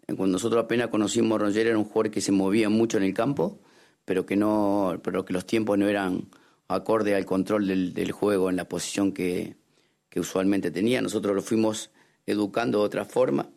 Cuando 0.08 0.34
nosotros 0.34 0.63
apenas 0.63 0.89
conocimos 0.89 1.36
a 1.36 1.43
Ronger, 1.43 1.67
era 1.67 1.78
un 1.78 1.86
jugador 1.86 2.12
que 2.12 2.22
se 2.22 2.32
movía 2.32 2.69
mucho 2.69 2.98
en 2.98 3.04
el 3.04 3.13
campo, 3.13 3.60
pero 4.06 4.26
que, 4.26 4.36
no, 4.36 5.00
pero 5.04 5.26
que 5.26 5.34
los 5.34 5.46
tiempos 5.46 5.78
no 5.78 5.88
eran 5.88 6.28
acorde 6.67 7.15
al 7.15 7.26
control 7.26 7.67
del, 7.67 7.93
del 7.93 8.12
juego 8.12 8.50
en 8.50 8.58
la 8.58 8.67
posición 8.67 9.13
que, 9.13 9.56
que 10.10 10.19
usualmente 10.19 10.72
tenía. 10.72 11.02
Nosotros 11.02 11.36
lo 11.36 11.41
fuimos 11.41 11.89
educando 12.26 12.80
de 12.80 12.86
otra 12.86 13.06
forma 13.06 13.50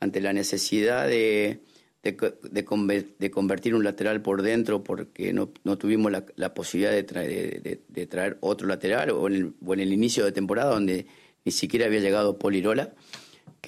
ante 0.00 0.20
la 0.20 0.32
necesidad 0.32 1.06
de, 1.06 1.62
de, 2.02 3.30
convertir 3.30 3.74
un 3.74 3.84
lateral 3.84 4.22
por 4.22 4.42
dentro 4.42 4.84
porque 4.84 5.32
no, 5.32 5.48
tuvimos 5.76 6.12
la, 6.36 6.54
posibilidad 6.54 6.92
de, 6.92 8.06
traer 8.06 8.38
otro 8.40 8.68
lateral 8.68 9.10
o 9.10 9.26
en, 9.26 9.54
el, 9.80 9.92
inicio 9.92 10.24
de 10.24 10.32
temporada 10.32 10.72
donde 10.72 11.06
ni 11.44 11.52
siquiera 11.52 11.86
había 11.86 12.00
llegado 12.00 12.38
Polirola, 12.38 12.94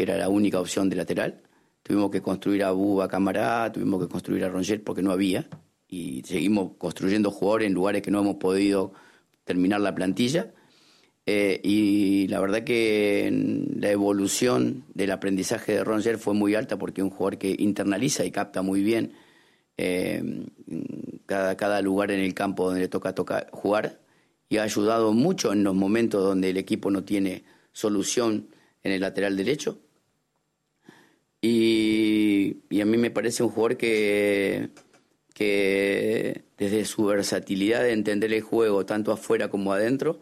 que 0.01 0.05
era 0.05 0.17
la 0.17 0.31
única 0.31 0.59
opción 0.59 0.89
de 0.89 0.97
lateral. 0.97 1.43
Tuvimos 1.83 2.11
que 2.11 2.23
construir 2.23 2.65
a 2.65 2.71
Buba 2.71 3.07
Camará, 3.07 3.71
tuvimos 3.71 4.01
que 4.01 4.09
construir 4.09 4.43
a 4.45 4.49
Rongel 4.49 4.81
porque 4.81 5.03
no 5.03 5.11
había 5.11 5.47
y 5.89 6.23
seguimos 6.23 6.73
construyendo 6.79 7.31
jugadores 7.31 7.67
en 7.67 7.75
lugares 7.75 8.01
que 8.01 8.11
no 8.11 8.21
hemos 8.21 8.37
podido 8.37 8.95
terminar 9.45 9.83
la 9.83 9.95
plantilla 9.95 10.55
eh, 11.27 11.61
y 11.63 12.29
la 12.29 12.41
verdad 12.41 12.65
que 12.65 13.29
la 13.77 13.91
evolución 13.91 14.87
del 14.95 15.11
aprendizaje 15.11 15.73
de 15.73 15.85
Roger 15.85 16.17
fue 16.17 16.33
muy 16.33 16.55
alta 16.55 16.79
porque 16.79 17.03
es 17.03 17.05
un 17.05 17.11
jugador 17.11 17.37
que 17.37 17.55
internaliza 17.59 18.25
y 18.25 18.31
capta 18.31 18.63
muy 18.63 18.83
bien 18.83 19.13
eh, 19.77 20.47
cada, 21.27 21.59
cada 21.59 21.83
lugar 21.83 22.11
en 22.11 22.21
el 22.21 22.33
campo 22.33 22.65
donde 22.65 22.81
le 22.81 22.89
toca, 22.89 23.15
tocar 23.15 23.51
jugar 23.53 24.01
y 24.49 24.57
ha 24.57 24.63
ayudado 24.63 25.13
mucho 25.13 25.53
en 25.53 25.63
los 25.63 25.75
momentos 25.75 26.25
donde 26.25 26.49
el 26.49 26.57
equipo 26.57 26.91
no 26.91 27.05
tiene 27.05 27.45
solución 27.73 28.49
en 28.83 28.93
el 28.93 29.03
lateral 29.03 29.37
derecho. 29.37 29.79
Y, 31.43 32.57
a 32.81 32.85
mí 32.85 32.97
me 32.97 33.11
parece 33.11 33.43
un 33.43 33.51
jugador 33.51 33.77
que, 33.77 34.71
que 35.35 36.43
desde 36.59 36.85
su 36.85 37.07
versatilidad 37.07 37.83
de 37.83 37.93
entender 37.93 38.33
el 38.33 38.43
juego 38.43 38.85
tanto 38.87 39.13
afuera 39.13 39.49
como 39.49 39.73
adentro, 39.73 40.19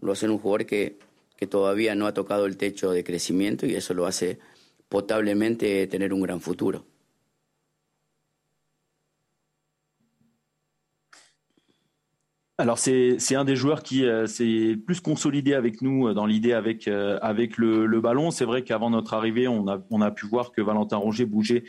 lo 0.00 0.12
hace 0.12 0.28
un 0.28 0.38
jugador 0.38 0.66
que, 0.66 0.98
que 1.36 1.46
todavía 1.46 1.94
no 1.94 2.06
ha 2.06 2.14
tocado 2.14 2.46
el 2.46 2.56
techo 2.56 2.90
de 2.92 3.04
crecimiento 3.04 3.66
y 3.66 3.74
eso 3.74 3.94
lo 3.94 4.06
hace 4.06 4.38
potablemente 4.88 5.86
tener 5.86 6.12
un 6.12 6.20
gran 6.20 6.40
futuro. 6.40 6.84
Alors 12.60 12.76
c'est 12.76 13.36
un 13.36 13.44
des 13.44 13.54
joueurs 13.54 13.84
qui 13.84 14.04
euh, 14.04 14.26
s'est 14.26 14.76
plus 14.84 14.98
consolidé 14.98 15.54
avec 15.54 15.80
nous 15.80 16.08
euh, 16.08 16.14
dans 16.14 16.26
l'idée 16.26 16.52
avec 16.52 16.88
euh, 16.88 17.16
avec 17.22 17.56
le, 17.56 17.86
le 17.86 18.00
ballon. 18.00 18.32
C'est 18.32 18.44
vrai 18.44 18.64
qu'avant 18.64 18.90
notre 18.90 19.14
arrivée, 19.14 19.46
on 19.46 19.68
a 19.68 19.80
on 19.90 20.00
a 20.00 20.10
pu 20.10 20.26
voir 20.26 20.50
que 20.50 20.60
Valentin 20.60 20.96
Rongier 20.96 21.24
bougeait 21.24 21.62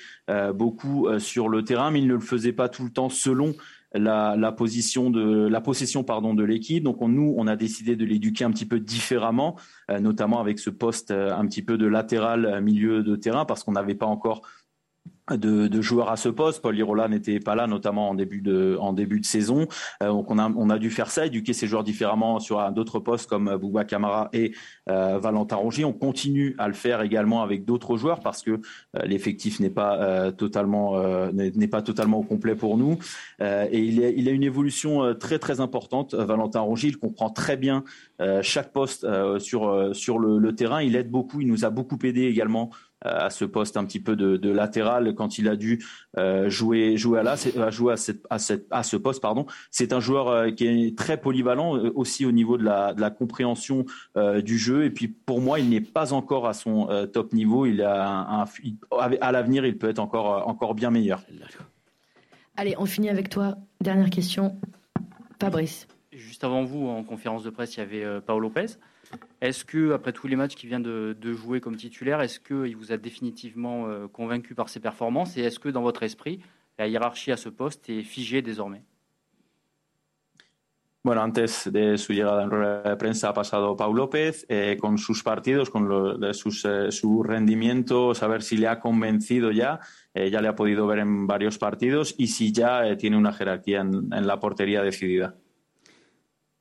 beaucoup 0.56 1.08
sur 1.20 1.48
le 1.48 1.64
terrain, 1.64 1.92
mais 1.92 2.00
il 2.00 2.08
ne 2.08 2.16
le 2.16 2.20
faisait 2.20 2.54
pas 2.54 2.70
tout 2.70 2.84
le 2.84 2.90
temps 2.90 3.10
selon 3.10 3.54
la, 3.94 4.52
position 4.52 5.10
de 5.10 5.48
la 5.48 5.62
possession 5.62 6.04
pardon 6.04 6.34
de 6.34 6.44
l'équipe. 6.44 6.84
Donc 6.84 7.02
nous, 7.02 7.34
on 7.38 7.48
a 7.48 7.56
décidé 7.56 7.96
de 7.96 8.06
l'éduquer 8.06 8.44
un 8.44 8.52
petit 8.52 8.66
peu 8.66 8.80
différemment, 8.80 9.56
euh, 9.90 10.00
notamment 10.00 10.40
avec 10.40 10.60
ce 10.60 10.70
poste 10.70 11.12
euh, 11.12 11.34
un 11.34 11.46
petit 11.48 11.62
peu 11.62 11.78
de 11.78 11.88
latéral 11.88 12.46
euh, 12.46 12.62
milieu 12.62 13.04
de 13.04 13.16
terrain, 13.16 13.46
parce 13.46 13.64
qu'on 13.64 13.74
n'avait 13.74 13.96
pas 13.96 14.06
encore 14.06 14.42
de, 15.38 15.82
joueurs 15.82 16.10
à 16.10 16.18
ce 16.18 16.30
poste. 16.30 16.62
Paul 16.62 16.78
Irola 16.78 17.08
n'était 17.08 17.40
pas 17.40 17.56
là, 17.56 17.68
notamment 17.68 18.10
en 18.10 18.16
début 18.16 18.42
de, 18.42 18.78
en 18.80 18.94
début 18.94 19.20
de 19.20 19.26
saison. 19.26 19.68
Euh, 20.04 20.08
donc 20.08 20.30
on 20.32 20.38
a, 20.38 20.50
on 20.50 20.70
a 20.70 20.78
dû 20.80 20.90
faire 20.90 21.12
ça, 21.12 21.26
éduquer 21.26 21.54
ces 21.54 21.68
joueurs 21.68 21.84
différemment 21.84 22.40
sur 22.40 22.72
d'autres 22.72 23.00
postes 23.00 23.30
comme 23.30 23.56
Bouba 23.58 23.86
Camara 23.86 24.30
et 24.34 24.54
euh, 24.90 25.20
Valentin 25.20 25.56
Rongier. 25.58 25.86
On 25.86 25.94
continue 25.94 26.56
à 26.58 26.68
le 26.68 26.74
faire 26.74 27.02
également 27.02 27.42
avec 27.42 27.66
d'autres 27.66 27.98
joueurs 27.98 28.20
parce 28.20 28.42
que 28.42 28.52
euh, 28.52 28.60
l'effectif 29.06 29.60
n'est 29.60 29.70
pas 29.70 30.32
totalement 30.32 31.00
n'est 31.32 31.68
pas 31.68 31.82
totalement 31.82 32.20
au 32.20 32.24
complet 32.24 32.56
pour 32.56 32.78
nous. 32.78 32.98
et 33.40 33.80
il, 33.80 34.04
a, 34.04 34.10
il 34.10 34.28
a 34.28 34.32
une 34.32 34.44
évolution 34.44 35.14
très 35.16 35.40
très 35.40 35.60
importante. 35.60 36.14
Valentin 36.14 36.62
Rongier, 36.62 36.90
il 36.90 36.98
comprend 36.98 37.30
très 37.30 37.58
bien 37.58 37.84
chaque 38.42 38.72
poste 38.72 39.08
sur 39.40 39.96
sur 39.96 40.20
le, 40.20 40.38
le 40.38 40.56
terrain. 40.56 40.82
Il 40.82 40.96
aide 40.96 41.10
beaucoup, 41.10 41.42
il 41.42 41.48
nous 41.48 41.66
a 41.66 41.70
beaucoup 41.70 41.98
aidé 42.04 42.24
également 42.24 42.72
à 43.02 43.30
ce 43.30 43.46
poste 43.46 43.78
un 43.78 43.86
petit 43.86 44.00
peu 44.00 44.16
de, 44.16 44.50
latéral 44.50 45.14
quand 45.16 45.38
il 45.38 45.48
a 45.48 45.56
dû 45.56 45.84
euh, 46.18 46.50
jouer 46.50 46.98
jouer 46.98 47.20
à 47.20 47.24
là 47.24 47.36
jouer 47.70 47.94
à, 47.94 47.98
cette, 47.98 48.26
à, 48.30 48.40
cette, 48.40 48.68
à 48.72 48.84
ce 48.84 48.98
poste 48.98 49.22
pardon. 49.22 49.46
C'est 49.72 49.94
un 49.94 50.00
joueur 50.00 50.28
euh, 50.28 50.52
qui 50.52 50.68
est 50.68 50.98
très 50.98 51.20
polyvalent 51.20 51.72
aussi 51.96 52.26
au 52.26 52.32
niveau 52.32 52.58
de 52.58 52.64
la, 52.64 52.94
de 52.94 53.02
la 53.02 53.10
compréhension 53.10 53.86
du 54.44 54.58
jeu. 54.58 54.86
Et 54.86 54.90
puis 54.90 55.08
pour 55.08 55.42
moi 55.42 55.60
il 55.60 55.70
n'est 55.70 55.82
pas 55.82 56.14
encore 56.14 56.48
à 56.48 56.54
son 56.54 56.88
top 57.14 57.34
niveau. 57.34 57.66
Il 57.66 57.82
a 57.82 58.42
un, 58.42 58.46
à 59.22 59.32
l'avenir 59.32 59.66
il 59.66 59.78
peut 59.78 59.90
être 59.90 60.00
encore 60.00 60.48
encore 60.48 60.76
bien 60.76 60.92
meilleur. 60.92 61.24
Allez 62.58 62.76
on 62.78 62.86
finit 62.86 63.10
avec 63.10 63.30
toi. 63.30 63.56
Dernière 63.82 64.10
question. 64.10 64.60
Fabrice. 65.40 65.88
Juste 66.12 66.44
avant 66.44 66.64
vous 66.64 66.88
en 66.88 67.04
conférence 67.04 67.44
de 67.44 67.50
presse 67.50 67.78
il 67.78 67.80
y 67.80 67.84
avait 67.84 68.22
Paolo 68.22 68.50
Lopez 68.50 68.78
est-ce 69.42 69.66
que, 69.66 69.94
après 69.94 70.14
tous 70.14 70.28
les 70.28 70.36
matchs 70.36 70.56
qu'il 70.56 70.70
vient 70.70 70.80
de, 70.80 71.34
jouer 71.34 71.62
comme 71.62 71.76
titulaire, 71.76 72.22
est-ce 72.22 72.40
qu'il 72.40 72.76
vous 72.76 72.92
a 72.92 72.98
définitivement 72.98 73.88
euh, 73.88 74.08
convaincu 74.08 74.56
par 74.56 74.70
ses 74.70 74.80
performances 74.80 75.38
Et 75.38 75.42
est-ce 75.42 75.60
que, 75.60 75.70
dans 75.70 75.82
votre 75.82 76.04
esprit, 76.04 76.42
la 76.78 76.88
hiérarchie 76.88 77.32
à 77.32 77.38
ce 77.38 77.50
poste 77.50 77.90
est 77.90 78.04
figée 78.04 78.42
désormais? 78.42 78.84
Bueno, 81.02 81.22
antes 81.22 81.72
de 81.72 81.98
su 81.98 82.14
llegada 82.14 82.44
en 82.44 82.50
de 82.50 82.96
prensa 82.98 83.30
ha 83.30 83.34
pasado 83.34 83.76
Pau 83.78 83.94
López 83.94 84.46
eh, 84.50 84.78
con 84.78 84.98
sus 84.98 85.24
partidos, 85.24 85.70
con 85.70 85.88
eh, 86.22 86.34
su 86.92 87.24
rendimiento, 87.24 88.14
saber 88.14 88.42
si 88.44 88.58
le 88.58 88.68
ha 88.68 88.82
convencido 88.82 89.52
ya, 89.52 89.80
eh, 90.14 90.30
ya 90.30 90.42
le 90.42 90.50
ha 90.50 90.56
podido 90.56 90.86
ver 90.88 91.00
en 91.00 91.26
varios 91.26 91.58
partidos 91.58 92.16
y 92.18 92.28
si 92.28 92.52
ya 92.52 92.98
tiene 92.98 93.16
una 93.16 93.32
jerarquía 93.32 93.80
en, 93.80 94.14
en, 94.14 94.28
la 94.28 94.42
portería 94.42 94.84
decidida. 94.84 95.36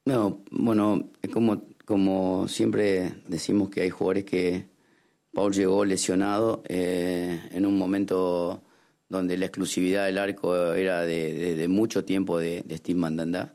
No, 0.04 0.44
bueno, 0.52 1.10
como 1.32 1.67
como 1.88 2.48
siempre 2.48 3.14
decimos 3.28 3.70
que 3.70 3.80
hay 3.80 3.88
jugadores 3.88 4.26
que 4.26 4.66
Paul 5.32 5.54
llegó 5.54 5.86
lesionado 5.86 6.62
eh, 6.68 7.40
en 7.50 7.64
un 7.64 7.78
momento 7.78 8.62
donde 9.08 9.38
la 9.38 9.46
exclusividad 9.46 10.04
del 10.04 10.18
arco 10.18 10.74
era 10.74 11.06
de, 11.06 11.66
mucho 11.66 12.04
tiempo 12.04 12.38
de, 12.38 12.62
Steve 12.76 12.98
Mandanda 12.98 13.54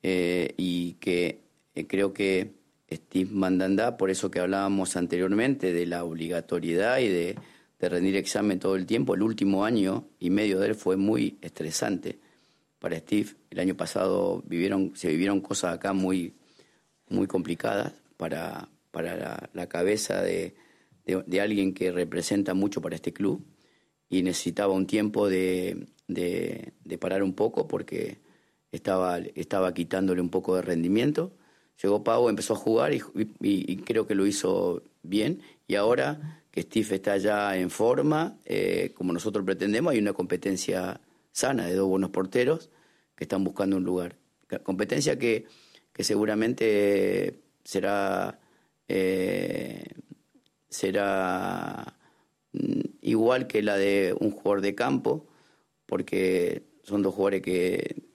eh, 0.00 0.54
y 0.58 0.92
que 1.00 1.40
eh, 1.74 1.88
creo 1.88 2.12
que 2.12 2.52
Steve 2.88 3.28
Mandanda, 3.32 3.96
por 3.96 4.10
eso 4.10 4.30
que 4.30 4.38
hablábamos 4.38 4.94
anteriormente 4.94 5.72
de 5.72 5.86
la 5.86 6.04
obligatoriedad 6.04 7.00
y 7.00 7.08
de, 7.08 7.36
rendir 7.80 8.14
examen 8.14 8.60
todo 8.60 8.76
el 8.76 8.86
tiempo, 8.86 9.16
el 9.16 9.22
último 9.22 9.64
año 9.64 10.04
y 10.20 10.30
medio 10.30 10.60
de 10.60 10.68
él 10.68 10.74
fue 10.76 10.96
muy 10.96 11.36
estresante 11.40 12.20
para 12.78 12.96
Steve. 12.98 13.30
El 13.50 13.58
año 13.58 13.76
pasado 13.76 14.40
vivieron, 14.46 14.92
se 14.94 15.08
vivieron 15.08 15.40
cosas 15.40 15.74
acá 15.74 15.92
muy 15.92 16.34
muy 17.10 17.26
complicadas 17.26 17.92
para, 18.16 18.68
para 18.90 19.48
la, 19.52 19.66
cabeza 19.68 20.22
de, 20.22 20.54
de, 21.04 21.40
alguien 21.40 21.74
que 21.74 21.92
representa 21.92 22.54
mucho 22.54 22.80
para 22.80 22.94
este 22.94 23.12
club 23.12 23.44
y 24.08 24.22
necesitaba 24.22 24.72
un 24.72 24.86
tiempo 24.86 25.28
de, 25.28 25.86
de, 26.08 26.98
parar 26.98 27.22
un 27.22 27.34
poco 27.34 27.68
porque 27.68 28.18
estaba, 28.72 29.18
estaba 29.18 29.72
quitándole 29.74 30.20
un 30.20 30.30
poco 30.30 30.56
de 30.56 30.62
rendimiento. 30.62 31.32
Llegó 31.82 32.04
Pau, 32.04 32.28
empezó 32.28 32.54
a 32.54 32.56
jugar 32.56 32.92
y, 32.92 33.76
creo 33.78 34.06
que 34.06 34.14
lo 34.14 34.26
hizo 34.26 34.82
bien. 35.02 35.42
Y 35.66 35.76
ahora 35.76 36.42
que 36.50 36.62
Steve 36.62 36.96
está 36.96 37.16
ya 37.16 37.56
en 37.56 37.70
forma, 37.70 38.38
eh, 38.44 38.92
como 38.94 39.12
nosotros 39.12 39.44
pretendemos, 39.44 39.92
hay 39.92 39.98
una 39.98 40.12
competencia 40.12 41.00
sana 41.32 41.66
de 41.66 41.74
dos 41.74 41.88
buenos 41.88 42.10
porteros 42.10 42.70
que 43.14 43.24
están 43.24 43.44
buscando 43.44 43.76
un 43.76 43.84
lugar. 43.84 44.16
Competencia 44.64 45.18
que 45.18 45.46
que 45.92 46.04
seguramente 46.04 47.40
será, 47.64 48.40
eh, 48.88 49.84
será 50.68 51.96
mm, 52.52 52.80
igual 53.02 53.46
que 53.46 53.62
la 53.62 53.76
de 53.76 54.14
un 54.18 54.30
jugador 54.30 54.60
de 54.60 54.74
campo, 54.74 55.26
porque 55.86 56.62
son 56.82 57.02
dos 57.02 57.14
jugadores 57.14 57.42
que 57.42 58.10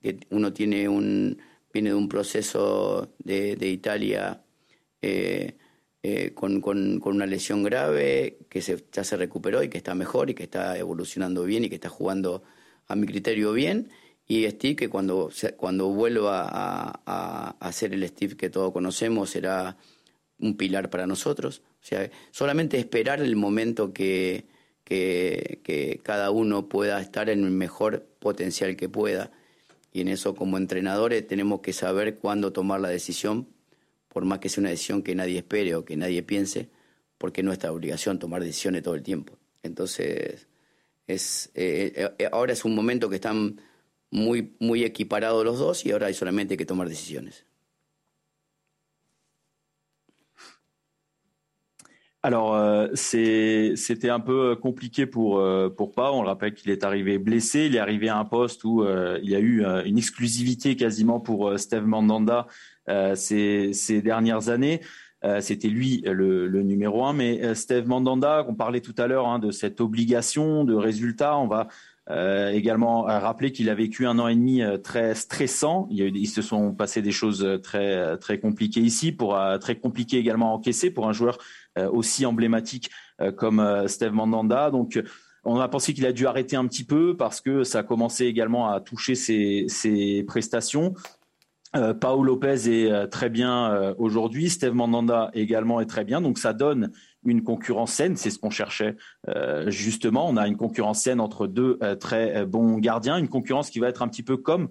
que 0.00 0.20
uno 0.30 0.52
tiene 0.52 0.88
un, 0.88 1.38
viene 1.72 1.90
de 1.90 1.96
un 1.96 2.08
proceso 2.08 3.14
de, 3.18 3.56
de 3.56 3.68
Italia 3.68 4.42
eh, 5.02 5.56
eh, 6.02 6.32
con, 6.34 6.60
con, 6.60 7.00
con, 7.00 7.16
una 7.16 7.26
lesión 7.26 7.62
grave, 7.62 8.38
que 8.48 8.62
se, 8.62 8.84
ya 8.92 9.04
se 9.04 9.16
recuperó 9.16 9.62
y 9.62 9.68
que 9.68 9.78
está 9.78 9.94
mejor 9.94 10.30
y 10.30 10.34
que 10.34 10.44
está 10.44 10.78
evolucionando 10.78 11.44
bien 11.44 11.64
y 11.64 11.68
que 11.68 11.74
está 11.74 11.88
jugando 11.88 12.42
a 12.86 12.96
mi 12.96 13.06
criterio 13.06 13.52
bien. 13.52 13.90
Y 14.30 14.46
Steve, 14.50 14.76
que 14.76 14.88
cuando, 14.90 15.30
cuando 15.56 15.88
vuelva 15.88 16.46
a, 16.46 17.56
a, 17.58 17.72
ser 17.72 17.94
el 17.94 18.06
Steve 18.06 18.36
que 18.36 18.50
todos 18.50 18.72
conocemos, 18.72 19.30
será 19.30 19.78
un 20.38 20.54
pilar 20.58 20.90
para 20.90 21.06
nosotros. 21.06 21.62
O 21.82 21.86
sea, 21.86 22.10
solamente 22.30 22.78
esperar 22.78 23.22
el 23.22 23.36
momento 23.36 23.94
que, 23.94 24.44
que, 24.84 26.00
cada 26.02 26.30
uno 26.30 26.68
pueda 26.68 27.00
estar 27.00 27.30
en 27.30 27.44
el 27.44 27.50
mejor 27.50 28.06
potencial 28.18 28.76
que 28.76 28.90
pueda. 28.90 29.32
Y 29.94 30.02
en 30.02 30.08
eso 30.08 30.34
como 30.34 30.58
entrenadores 30.58 31.26
tenemos 31.26 31.60
que 31.60 31.72
saber 31.72 32.18
cuándo 32.18 32.52
tomar 32.52 32.80
la 32.80 32.90
decisión, 32.90 33.48
por 34.08 34.26
más 34.26 34.40
que 34.40 34.50
sea 34.50 34.60
una 34.60 34.70
decisión 34.70 35.02
que 35.02 35.14
nadie 35.14 35.38
espere 35.38 35.74
o 35.74 35.86
que 35.86 35.96
nadie 35.96 36.22
piense, 36.22 36.68
porque 37.16 37.40
es 37.40 37.44
nuestra 37.46 37.72
obligación 37.72 38.18
tomar 38.18 38.42
decisiones 38.42 38.82
todo 38.82 38.94
el 38.94 39.02
tiempo. 39.02 39.38
Entonces, 39.62 40.46
es, 41.06 41.50
eh, 41.54 42.12
eh, 42.18 42.28
ahora 42.30 42.52
es 42.52 42.66
un 42.66 42.74
momento 42.74 43.08
que 43.08 43.16
están 43.16 43.60
muy, 44.10 44.56
muy 44.60 44.84
equiparados 44.84 45.44
los 45.44 45.58
dos 45.58 45.84
y 45.84 45.92
ahora 45.92 46.06
hay 46.06 46.14
solamente 46.14 46.56
que 46.56 46.64
tomar 46.64 46.88
decisiones. 46.88 47.48
Alors, 52.24 52.56
euh, 52.56 52.88
c'était 52.94 54.10
un 54.10 54.18
peu 54.18 54.56
compliqué 54.56 55.06
pour, 55.06 55.38
euh, 55.38 55.68
pour 55.70 55.92
Pau. 55.92 56.02
On 56.02 56.22
le 56.22 56.28
rappelle 56.28 56.52
qu'il 56.52 56.70
est 56.70 56.82
arrivé 56.82 57.16
blessé. 57.16 57.66
Il 57.66 57.76
est 57.76 57.78
arrivé 57.78 58.08
à 58.08 58.18
un 58.18 58.24
poste 58.24 58.64
où 58.64 58.82
euh, 58.82 59.20
il 59.22 59.30
y 59.30 59.36
a 59.36 59.38
eu 59.38 59.64
euh, 59.64 59.84
une 59.84 59.98
exclusivité 59.98 60.74
quasiment 60.74 61.20
pour 61.20 61.48
euh, 61.48 61.56
Steve 61.58 61.86
Mandanda 61.86 62.46
ces, 63.14 64.02
dernières 64.02 64.48
années. 64.48 64.80
c'était 65.40 65.68
lui 65.68 66.02
le, 66.06 66.48
le, 66.48 66.62
numéro 66.62 67.04
un. 67.04 67.12
Mais 67.12 67.54
Steve 67.54 67.86
Mandanda, 67.86 68.44
on 68.48 68.54
parlait 68.54 68.80
tout 68.80 68.94
à 68.98 69.06
l'heure 69.06 69.28
hein, 69.28 69.38
de 69.38 69.50
cette 69.50 69.80
obligation 69.80 70.64
de 70.64 70.74
résultat, 70.74 71.38
on 71.38 71.46
va 71.46 71.68
euh, 72.10 72.50
également 72.50 73.02
rappeler 73.02 73.52
qu'il 73.52 73.68
a 73.68 73.74
vécu 73.74 74.06
un 74.06 74.18
an 74.18 74.28
et 74.28 74.34
demi 74.34 74.62
très 74.82 75.14
stressant. 75.14 75.86
Il, 75.90 75.98
y 75.98 76.02
a 76.02 76.06
eu, 76.06 76.12
ils 76.14 76.26
se 76.26 76.42
sont 76.42 76.72
passés 76.72 77.02
des 77.02 77.12
choses 77.12 77.60
très 77.62 78.16
très 78.18 78.38
compliquées 78.38 78.80
ici, 78.80 79.12
pour 79.12 79.38
très 79.60 79.76
compliqué 79.76 80.18
également 80.18 80.52
à 80.52 80.54
encaisser 80.54 80.90
pour 80.90 81.08
un 81.08 81.12
joueur 81.12 81.38
euh, 81.78 81.88
aussi 81.90 82.26
emblématique 82.26 82.90
euh, 83.20 83.30
comme 83.30 83.60
euh, 83.60 83.86
Steve 83.88 84.12
Mandanda. 84.12 84.70
Donc 84.70 85.00
on 85.44 85.60
a 85.60 85.68
pensé 85.68 85.94
qu'il 85.94 86.06
a 86.06 86.12
dû 86.12 86.26
arrêter 86.26 86.56
un 86.56 86.66
petit 86.66 86.84
peu 86.84 87.16
parce 87.16 87.40
que 87.40 87.62
ça 87.62 87.80
a 87.80 87.82
commencé 87.82 88.24
également 88.24 88.70
à 88.70 88.80
toucher 88.80 89.14
ses, 89.14 89.66
ses 89.68 90.24
prestations. 90.24 90.94
Euh, 91.76 91.92
Paolo 91.92 92.22
Lopez 92.22 92.68
est 92.68 93.08
très 93.08 93.28
bien 93.28 93.94
aujourd'hui, 93.98 94.48
Steve 94.48 94.72
Mandanda 94.72 95.30
également 95.34 95.80
est 95.80 95.86
très 95.86 96.04
bien, 96.04 96.20
donc 96.20 96.38
ça 96.38 96.52
donne 96.52 96.90
une 97.24 97.42
concurrence 97.42 97.92
saine, 97.92 98.16
c'est 98.16 98.30
ce 98.30 98.38
qu'on 98.38 98.50
cherchait 98.50 98.96
euh, 99.28 99.70
justement. 99.70 100.26
On 100.28 100.36
a 100.36 100.46
une 100.46 100.56
concurrence 100.56 101.02
saine 101.02 101.20
entre 101.20 101.46
deux 101.46 101.78
très 102.00 102.46
bons 102.46 102.78
gardiens, 102.78 103.18
une 103.18 103.28
concurrence 103.28 103.70
qui 103.70 103.80
va 103.80 103.88
être 103.88 104.02
un 104.02 104.08
petit 104.08 104.22
peu 104.22 104.36
comme 104.36 104.68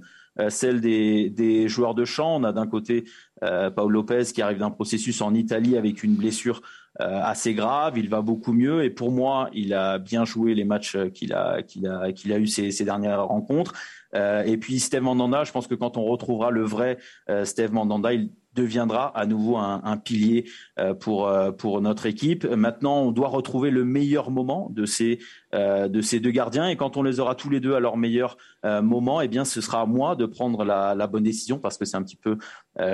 celle 0.49 0.81
des, 0.81 1.31
des, 1.31 1.67
joueurs 1.67 1.95
de 1.95 2.05
champ. 2.05 2.35
On 2.35 2.43
a 2.43 2.51
d'un 2.51 2.67
côté 2.67 3.05
Paolo 3.41 3.89
Lopez 3.89 4.25
qui 4.33 4.41
arrive 4.41 4.59
d'un 4.59 4.71
processus 4.71 5.21
en 5.21 5.33
Italie 5.33 5.77
avec 5.77 6.03
une 6.03 6.15
blessure 6.15 6.61
euh, 6.99 7.21
assez 7.21 7.53
grave. 7.53 7.99
Il 7.99 8.09
va 8.09 8.21
beaucoup 8.21 8.53
mieux 8.53 8.83
et 8.83 8.89
pour 8.89 9.11
moi, 9.11 9.51
il 9.53 9.75
a 9.75 9.99
bien 9.99 10.25
joué 10.25 10.55
les 10.55 10.63
matchs 10.63 10.97
qu'il 11.13 11.31
a 11.31 11.61
qu'il 11.61 11.85
a 11.85 12.11
qu'il 12.11 12.33
a 12.33 12.39
eu 12.39 12.47
ces, 12.47 12.71
ces 12.71 12.85
dernières 12.85 13.23
rencontres. 13.23 13.73
Euh, 14.15 14.43
et 14.43 14.57
puis 14.57 14.79
Steve 14.79 15.01
Mandanda, 15.01 15.43
je 15.43 15.51
pense 15.51 15.67
que 15.67 15.75
quand 15.75 15.97
on 15.97 16.03
retrouvera 16.05 16.51
le 16.51 16.63
vrai 16.63 16.97
euh, 17.29 17.45
Steve 17.45 17.73
Mandanda, 17.73 18.13
il 18.13 18.31
deviendra 18.53 19.15
à 19.15 19.27
nouveau 19.27 19.57
un, 19.57 19.97
pilier 19.97 20.45
euh, 20.79 20.95
pour 20.95 21.31
pour 21.59 21.79
notre 21.79 22.07
équipe. 22.07 22.43
Maintenant, 22.43 23.01
on 23.01 23.11
doit 23.11 23.27
retrouver 23.27 23.69
le 23.69 23.85
meilleur 23.85 24.31
moment 24.31 24.71
de 24.71 24.85
ces 24.87 25.19
de 25.57 26.01
ces 26.01 26.19
deux 26.19 26.31
gardiens 26.31 26.67
et 26.67 26.75
quand 26.75 26.97
on 26.97 27.03
les 27.03 27.19
aura 27.19 27.35
tous 27.35 27.49
les 27.49 27.59
deux 27.59 27.73
à 27.73 27.79
leur 27.79 27.97
meilleur 27.97 28.37
moment, 28.63 29.21
eh 29.21 29.27
bien, 29.27 29.45
ce 29.45 29.61
sera 29.61 29.81
à 29.81 29.85
moi 29.85 30.15
de 30.15 30.25
prendre 30.25 30.63
la, 30.63 30.93
la 30.95 31.07
bonne 31.07 31.23
décision 31.23 31.59
parce 31.59 31.77
que 31.77 31.85
c'est 31.85 31.97
un 31.97 32.03
petit 32.03 32.15
peu 32.15 32.37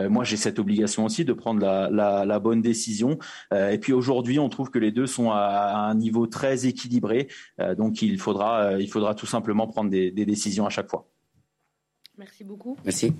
moi 0.10 0.24
j'ai 0.24 0.38
cette 0.38 0.60
obligation 0.60 1.06
aussi 1.06 1.26
de 1.26 1.34
prendre 1.34 1.62
la, 1.62 1.90
la, 1.90 2.26
la 2.26 2.40
bonne 2.40 2.62
décision. 2.62 3.18
et 3.52 3.78
puis 3.78 3.94
aujourd'hui, 3.94 4.40
on 4.40 4.50
trouve 4.50 4.70
que 4.70 4.80
les 4.80 4.92
deux 4.92 5.08
sont 5.08 5.32
à, 5.32 5.38
à 5.38 5.78
un 5.90 5.96
niveau 5.96 6.28
très 6.28 6.66
équilibré, 6.66 7.28
donc 7.78 8.02
il 8.02 8.20
faudra 8.20 8.80
il 8.80 8.90
faudra 8.90 9.16
tout 9.16 9.28
simplement 9.28 9.68
prendre 9.68 9.90
des, 9.90 10.12
des 10.12 10.26
décisions 10.26 10.66
à 10.66 10.70
chaque 10.70 10.90
fois. 10.90 11.08
Merci 12.18 12.44
beaucoup. 12.44 12.78
Merci. 12.86 13.14